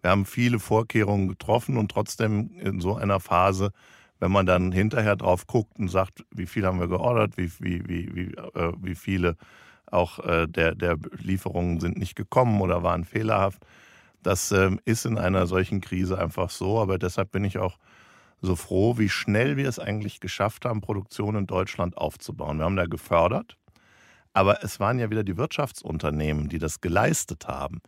[0.00, 3.72] wir haben viele Vorkehrungen getroffen und trotzdem in so einer Phase,
[4.18, 7.86] wenn man dann hinterher drauf guckt und sagt, wie viel haben wir geordert, wie, wie,
[7.86, 9.36] wie, wie, äh, wie viele
[9.86, 13.66] auch äh, der, der Lieferungen sind nicht gekommen oder waren fehlerhaft.
[14.22, 17.76] Das äh, ist in einer solchen Krise einfach so, aber deshalb bin ich auch
[18.40, 22.58] so froh, wie schnell wir es eigentlich geschafft haben, Produktion in Deutschland aufzubauen.
[22.58, 23.56] Wir haben da gefördert,
[24.32, 27.80] aber es waren ja wieder die Wirtschaftsunternehmen, die das geleistet haben.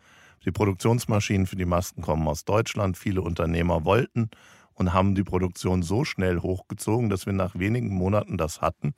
[0.44, 2.98] Die Produktionsmaschinen für die Masken kommen aus Deutschland.
[2.98, 4.30] Viele Unternehmer wollten
[4.74, 8.94] und haben die Produktion so schnell hochgezogen, dass wir nach wenigen Monaten das hatten.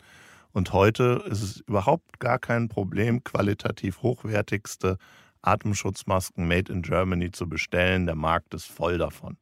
[0.53, 4.99] Und heute ist es überhaupt gar kein Problem, qualitativ hochwertigste
[5.43, 8.07] Atemschutzmasken made in Germany zu bestellen.
[8.07, 9.37] Der Markt ist voll davon.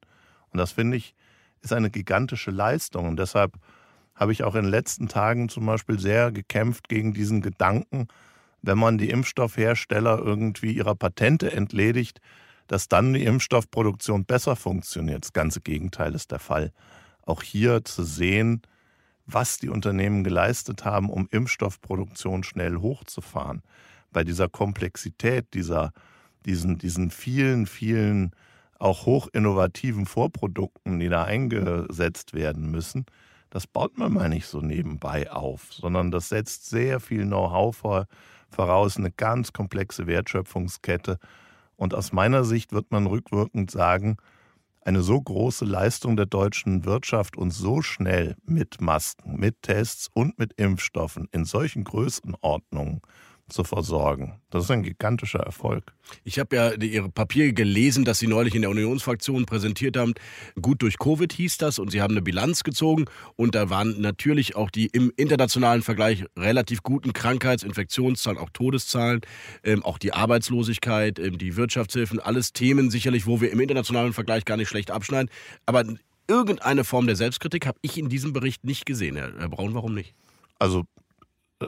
[0.50, 1.14] Und das finde ich
[1.62, 3.08] ist eine gigantische Leistung.
[3.08, 3.54] Und deshalb
[4.14, 8.08] habe ich auch in den letzten Tagen zum Beispiel sehr gekämpft gegen diesen Gedanken,
[8.60, 12.20] wenn man die Impfstoffhersteller irgendwie ihrer Patente entledigt,
[12.68, 15.24] dass dann die Impfstoffproduktion besser funktioniert.
[15.24, 16.72] Das ganze Gegenteil ist der Fall.
[17.24, 18.62] Auch hier zu sehen,
[19.26, 23.62] was die Unternehmen geleistet haben, um Impfstoffproduktion schnell hochzufahren.
[24.12, 25.92] Bei dieser Komplexität, dieser,
[26.44, 28.32] diesen, diesen vielen, vielen
[28.82, 33.06] auch hochinnovativen Vorprodukten, die da eingesetzt werden müssen,
[33.48, 38.06] das baut man mal nicht so nebenbei auf, sondern das setzt sehr viel Know-how vor,
[38.48, 41.18] voraus, eine ganz komplexe Wertschöpfungskette.
[41.76, 44.16] Und aus meiner Sicht wird man rückwirkend sagen,
[44.80, 50.38] eine so große Leistung der deutschen Wirtschaft und so schnell mit Masken, mit Tests und
[50.38, 53.00] mit Impfstoffen in solchen Größenordnungen
[53.52, 54.40] zu versorgen.
[54.50, 55.92] Das ist ein gigantischer Erfolg.
[56.24, 60.14] Ich habe ja Ihre Papiere gelesen, dass Sie neulich in der Unionsfraktion präsentiert haben.
[60.60, 63.04] Gut durch Covid hieß das und Sie haben eine Bilanz gezogen
[63.36, 69.20] und da waren natürlich auch die im internationalen Vergleich relativ guten Krankheits-, Infektionszahlen, auch Todeszahlen,
[69.64, 74.44] ähm, auch die Arbeitslosigkeit, ähm, die Wirtschaftshilfen, alles Themen sicherlich, wo wir im internationalen Vergleich
[74.44, 75.30] gar nicht schlecht abschneiden.
[75.66, 75.84] Aber
[76.28, 79.74] irgendeine Form der Selbstkritik habe ich in diesem Bericht nicht gesehen, Herr Braun.
[79.74, 80.14] Warum nicht?
[80.58, 80.84] Also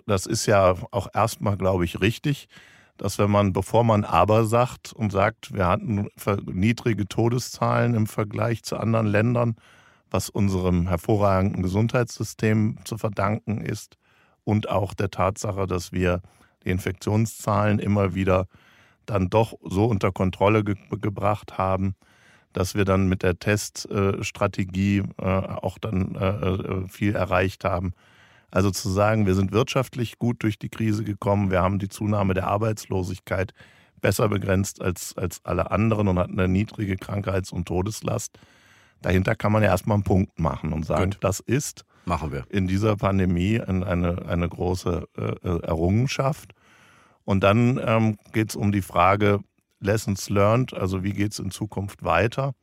[0.07, 2.49] das ist ja auch erstmal, glaube ich, richtig,
[2.97, 6.09] dass wenn man, bevor man aber sagt und sagt, wir hatten
[6.47, 9.57] niedrige Todeszahlen im Vergleich zu anderen Ländern,
[10.11, 13.97] was unserem hervorragenden Gesundheitssystem zu verdanken ist
[14.45, 16.21] und auch der Tatsache, dass wir
[16.65, 18.47] die Infektionszahlen immer wieder
[19.07, 21.95] dann doch so unter Kontrolle ge gebracht haben,
[22.53, 27.93] dass wir dann mit der Teststrategie äh, auch dann äh, äh, viel erreicht haben.
[28.55, 32.35] Also zu sagen, wir sind wirtschaftlich gut durch die Krise gekommen, wir haben die Zunahme
[32.35, 33.53] der Arbeitslosigkeit
[34.01, 38.39] besser begrenzt als, als alle anderen und hatten eine niedrige Krankheits- und Todeslast.
[39.03, 41.19] Dahinter kann man ja erstmal einen Punkt machen und sagen, Gut.
[41.23, 42.45] das ist machen wir.
[42.49, 46.53] in dieser Pandemie eine, eine große äh, Errungenschaft.
[47.25, 49.41] Und dann ähm, geht es um die Frage
[49.81, 52.55] Lessons learned, also wie geht es in Zukunft weiter.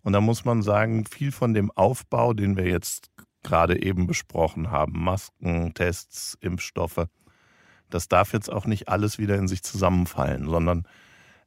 [0.00, 3.10] Und da muss man sagen, viel von dem Aufbau, den wir jetzt
[3.42, 7.06] gerade eben besprochen haben, Masken, Tests, Impfstoffe,
[7.90, 10.86] das darf jetzt auch nicht alles wieder in sich zusammenfallen, sondern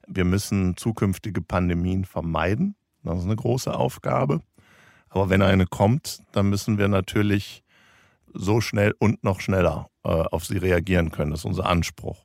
[0.06, 2.74] wir müssen zukünftige Pandemien vermeiden.
[3.04, 4.40] Das ist eine große Aufgabe.
[5.08, 7.62] Aber wenn eine kommt, dann müssen wir natürlich
[8.32, 11.30] so schnell und noch schneller äh, auf sie reagieren können.
[11.30, 12.24] Das ist unser Anspruch.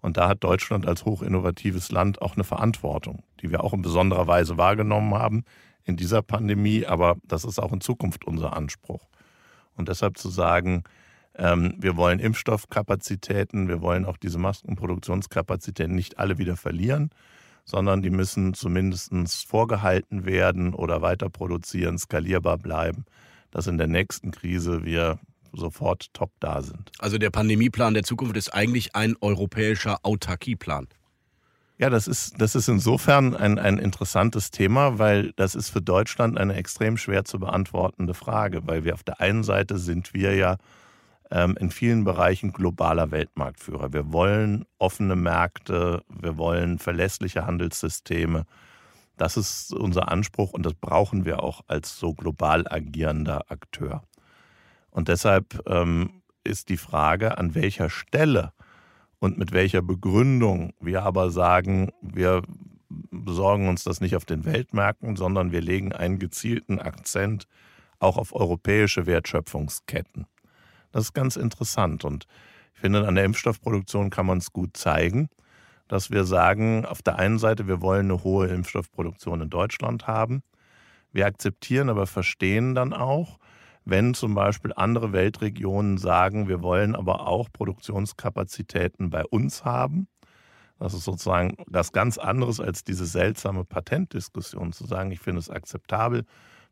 [0.00, 4.26] Und da hat Deutschland als hochinnovatives Land auch eine Verantwortung, die wir auch in besonderer
[4.26, 5.44] Weise wahrgenommen haben
[5.86, 9.06] in dieser Pandemie, aber das ist auch in Zukunft unser Anspruch.
[9.76, 10.84] Und deshalb zu sagen,
[11.36, 17.10] ähm, wir wollen Impfstoffkapazitäten, wir wollen auch diese Maskenproduktionskapazitäten nicht alle wieder verlieren,
[17.64, 19.12] sondern die müssen zumindest
[19.46, 23.04] vorgehalten werden oder weiter produzieren, skalierbar bleiben,
[23.50, 25.18] dass in der nächsten Krise wir
[25.52, 26.90] sofort top da sind.
[26.98, 30.88] Also der Pandemieplan der Zukunft ist eigentlich ein europäischer Autarkieplan.
[31.78, 36.38] Ja, das ist, das ist insofern ein, ein interessantes Thema, weil das ist für Deutschland
[36.38, 40.56] eine extrem schwer zu beantwortende Frage, weil wir auf der einen Seite sind wir ja
[41.30, 43.92] ähm, in vielen Bereichen globaler Weltmarktführer.
[43.92, 48.46] Wir wollen offene Märkte, wir wollen verlässliche Handelssysteme.
[49.18, 54.02] Das ist unser Anspruch und das brauchen wir auch als so global agierender Akteur.
[54.90, 58.52] Und deshalb ähm, ist die Frage, an welcher Stelle
[59.18, 62.42] und mit welcher Begründung wir aber sagen, wir
[63.10, 67.46] besorgen uns das nicht auf den Weltmärkten, sondern wir legen einen gezielten Akzent
[67.98, 70.26] auch auf europäische Wertschöpfungsketten.
[70.92, 72.26] Das ist ganz interessant und
[72.76, 75.30] Ich finde, an der Impfstoffproduktion kann man es gut zeigen,
[75.88, 80.42] dass wir sagen, auf der einen Seite, wir wollen eine hohe Impfstoffproduktion in Deutschland haben.
[81.10, 83.38] Wir akzeptieren, aber verstehen dann auch,
[83.86, 90.08] wenn zum Beispiel andere Weltregionen sagen, wir wollen aber auch Produktionskapazitäten bei uns haben.
[90.78, 95.48] Das ist sozusagen das ganz anderes als diese seltsame Patentdiskussion zu sagen, ich finde es
[95.48, 96.24] akzeptabel,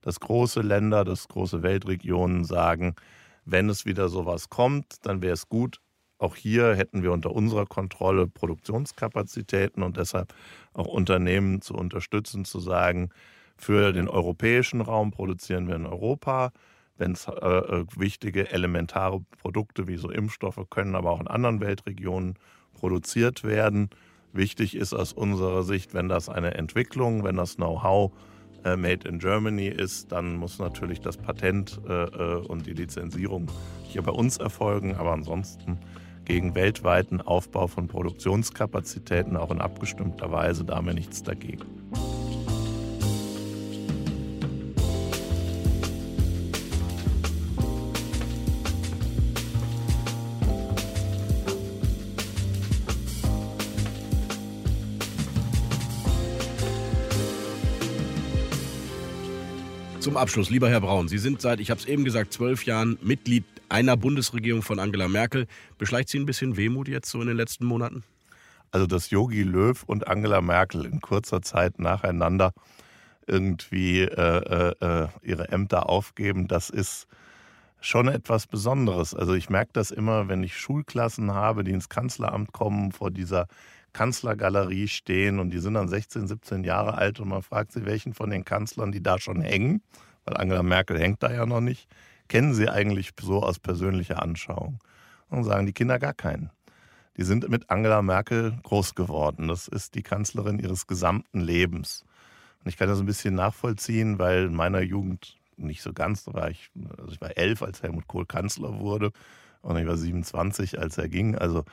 [0.03, 2.97] dass große Länder, dass große Weltregionen sagen,
[3.45, 5.79] wenn es wieder sowas kommt, dann wäre es gut.
[6.19, 10.35] Auch hier hätten wir unter unserer Kontrolle Produktionskapazitäten und deshalb
[10.73, 13.11] auch Unternehmen zu unterstützen, zu sagen,
[13.57, 16.51] für den europäischen Raum produzieren wir in Europa.
[16.97, 21.61] Wenn es äh, äh, wichtige elementare Produkte wie so Impfstoffe können, aber auch in anderen
[21.61, 22.39] Weltregionen
[22.73, 23.91] produziert werden.
[24.33, 28.13] Wichtig ist aus unserer Sicht, wenn das eine Entwicklung, wenn das Know-how
[28.65, 33.49] äh, Made in Germany ist, dann muss natürlich das Patent äh, äh, und die Lizenzierung
[33.85, 34.97] hier bei uns erfolgen.
[34.97, 35.79] Aber ansonsten
[36.25, 41.65] gegen weltweiten Aufbau von Produktionskapazitäten auch in abgestimmter Weise, da haben wir nichts dagegen.
[60.05, 62.99] Zum Abschluss, lieber Herr Braun, Sie sind seit, ich habe es eben gesagt, zwölf Jahren
[63.01, 65.47] Mitglied einer Bundesregierung von Angela Merkel.
[65.79, 68.05] Beschleicht Sie ein bisschen Wehmut jetzt so in den letzten Monaten?
[68.71, 72.53] Also, dass Yogi Löw und Angela Merkel in kurzer Zeit nacheinander
[73.27, 77.07] irgendwie äh, äh, äh ihre Ämter aufgeben, das ist
[77.81, 79.15] schon etwas Besonderes.
[79.15, 83.47] Also ich merke das immer, wenn ich Schulklassen habe, die ins Kanzleramt kommen, vor dieser
[83.95, 88.13] Kanzlergalerie stehen und die sind dann 16, 17 Jahre alt und man fragt sie, welchen
[88.13, 89.81] von den Kanzlern, die da schon hängen,
[90.27, 91.89] weil Angela Merkel hängt da ja noch nicht,
[92.29, 94.81] kennen sie eigentlich so aus persönlicher Anschauung?
[95.31, 96.51] Und sagen die Kinder gar keinen.
[97.17, 99.49] Die sind mit Angela Merkel groß geworden.
[99.49, 102.05] Das ist die Kanzlerin ihres gesamten Lebens.
[102.63, 106.35] Und ich kann das ein bisschen nachvollziehen, weil in meiner Jugend nicht so ganz, da
[106.35, 109.13] war ich, also ich war elf, als Helmut Kohl Kanzler wurde
[109.63, 111.37] und ich war 27, als er ging.
[111.37, 111.65] Also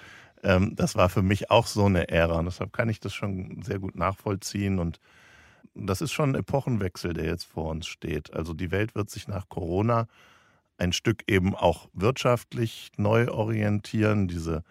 [0.44, 2.40] ähm, das war für mich auch so eine Ära.
[2.40, 4.80] Und deshalb kann ich das schon sehr gut nachvollziehen.
[4.80, 5.00] Und
[5.74, 8.34] das ist schon ein Epochenwechsel, der jetzt vor uns steht.
[8.34, 10.08] Also die Welt wird sich nach Corona
[10.78, 14.28] ein Stück eben auch wirtschaftlich neu orientieren.
[14.28, 14.64] Diese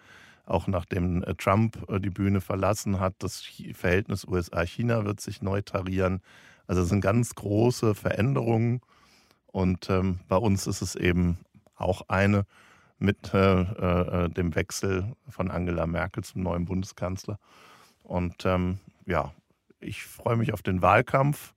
[0.45, 3.43] auch nachdem äh, Trump äh, die Bühne verlassen hat, das
[3.73, 6.21] Verhältnis USA-China wird sich neu tarieren.
[6.67, 8.81] Also es sind ganz große Veränderungen.
[9.47, 11.37] Und ähm, bei uns ist es eben
[11.75, 12.45] auch eine
[13.01, 17.39] mit äh, äh, dem Wechsel von Angela Merkel zum neuen Bundeskanzler.
[18.03, 19.33] Und ähm, ja,
[19.79, 21.53] ich freue mich auf den Wahlkampf,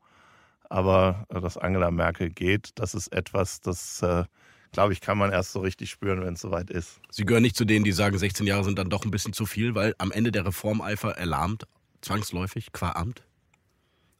[0.71, 4.25] aber äh, dass Angela Merkel geht, das ist etwas, das, äh,
[4.73, 7.01] glaube ich, kann man erst so richtig spüren, wenn es soweit ist.
[7.11, 9.45] Sie gehören nicht zu denen, die sagen, 16 Jahre sind dann doch ein bisschen zu
[9.45, 11.65] viel, weil am Ende der Reformeifer erlahmt,
[12.01, 13.23] zwangsläufig, qua Amt?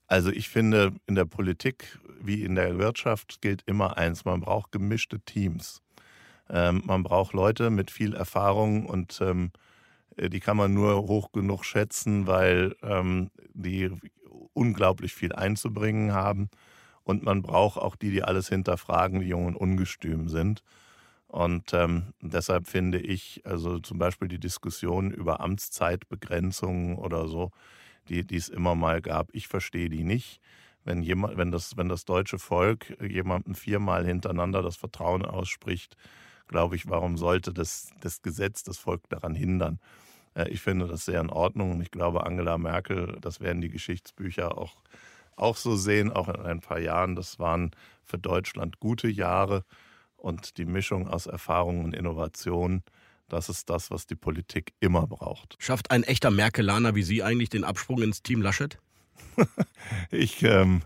[0.07, 4.73] Also ich finde, in der Politik wie in der Wirtschaft gilt immer eins, man braucht
[4.73, 5.83] gemischte Teams.
[6.51, 9.51] Ähm, man braucht Leute mit viel Erfahrung und ähm,
[10.17, 13.91] äh, die kann man nur hoch genug schätzen, weil ähm, die
[14.53, 16.49] unglaublich viel einzubringen haben.
[17.03, 20.63] Und man braucht auch die, die alles hinterfragen, die jung und ungestüm sind.
[21.27, 27.51] Und ähm, deshalb finde ich, also zum Beispiel die Diskussion über Amtszeitbegrenzungen oder so,
[28.09, 30.41] die, die es immer mal gab, ich verstehe die nicht.
[30.85, 35.97] Wenn, jemand, wenn, das, wenn das deutsche Volk jemandem viermal hintereinander das Vertrauen ausspricht,
[36.55, 39.81] glaube ich, warum sollte das, das Gesetz das Volk daran hindern?
[40.37, 43.71] Äh, ich finde das sehr in Ordnung und ich glaube, Angela Merkel, das werden die
[43.71, 44.77] Geschichtsbücher auch,
[45.35, 47.17] auch so sehen, auch in ein paar Jahren.
[47.17, 47.73] Das waren
[48.05, 49.65] für Deutschland gute Jahre
[50.17, 52.85] und die Mischung aus Erfahrung und Innovation,
[53.29, 55.57] das ist das, was die Politik immer braucht.
[55.59, 58.79] Schafft ein echter Merkelaner wie Sie eigentlich den Absprung ins Team Laschet?
[60.13, 60.83] ich ähm,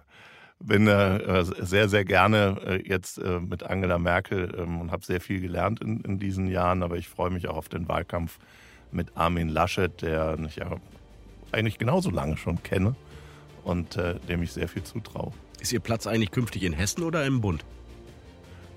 [0.60, 5.20] bin äh, sehr, sehr gerne äh, jetzt äh, mit Angela Merkel ähm, und habe sehr
[5.20, 8.38] viel gelernt in, in, diesen Jahren, aber ich freue mich auch auf den Wahlkampf
[8.90, 10.76] mit Armin Laschet, der ich ja
[11.52, 12.96] eigentlich genauso lange schon kenne
[13.64, 15.32] und äh, dem ich sehr viel zutraue.
[15.60, 17.64] Ist Ihr Platz eigentlich künftig in Hessen oder im Bund?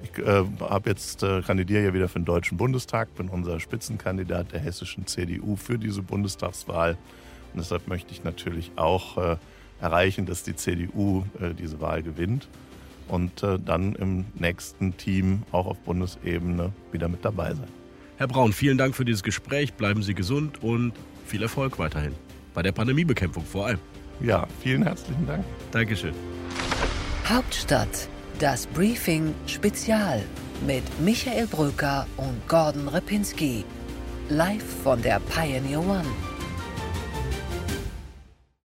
[0.03, 4.51] Ich äh, habe jetzt äh, kandidiere ja wieder für den Deutschen Bundestag, bin unser Spitzenkandidat
[4.51, 6.97] der hessischen CDU für diese Bundestagswahl.
[7.53, 9.38] Und deshalb möchte ich natürlich auch
[9.82, 12.47] erreichen, dass die CDU äh, diese Wahl gewinnt
[13.07, 17.67] und äh, dann im nächsten Team auch auf Bundesebene wieder mit dabei sein.
[18.17, 19.73] Herr Braun, vielen Dank für dieses Gespräch.
[19.73, 20.93] Bleiben Sie gesund und
[21.25, 22.13] viel Erfolg weiterhin.
[22.53, 23.79] Bei der Pandemiebekämpfung vor allem.
[24.21, 25.43] Ja, vielen herzlichen Dank.
[25.71, 26.13] Dankeschön.
[27.27, 28.07] Hauptstadt,
[28.39, 30.21] das Briefing Spezial
[30.67, 33.63] mit Michael Bröker und Gordon Repinski.
[34.29, 36.30] live von der Pioneer One.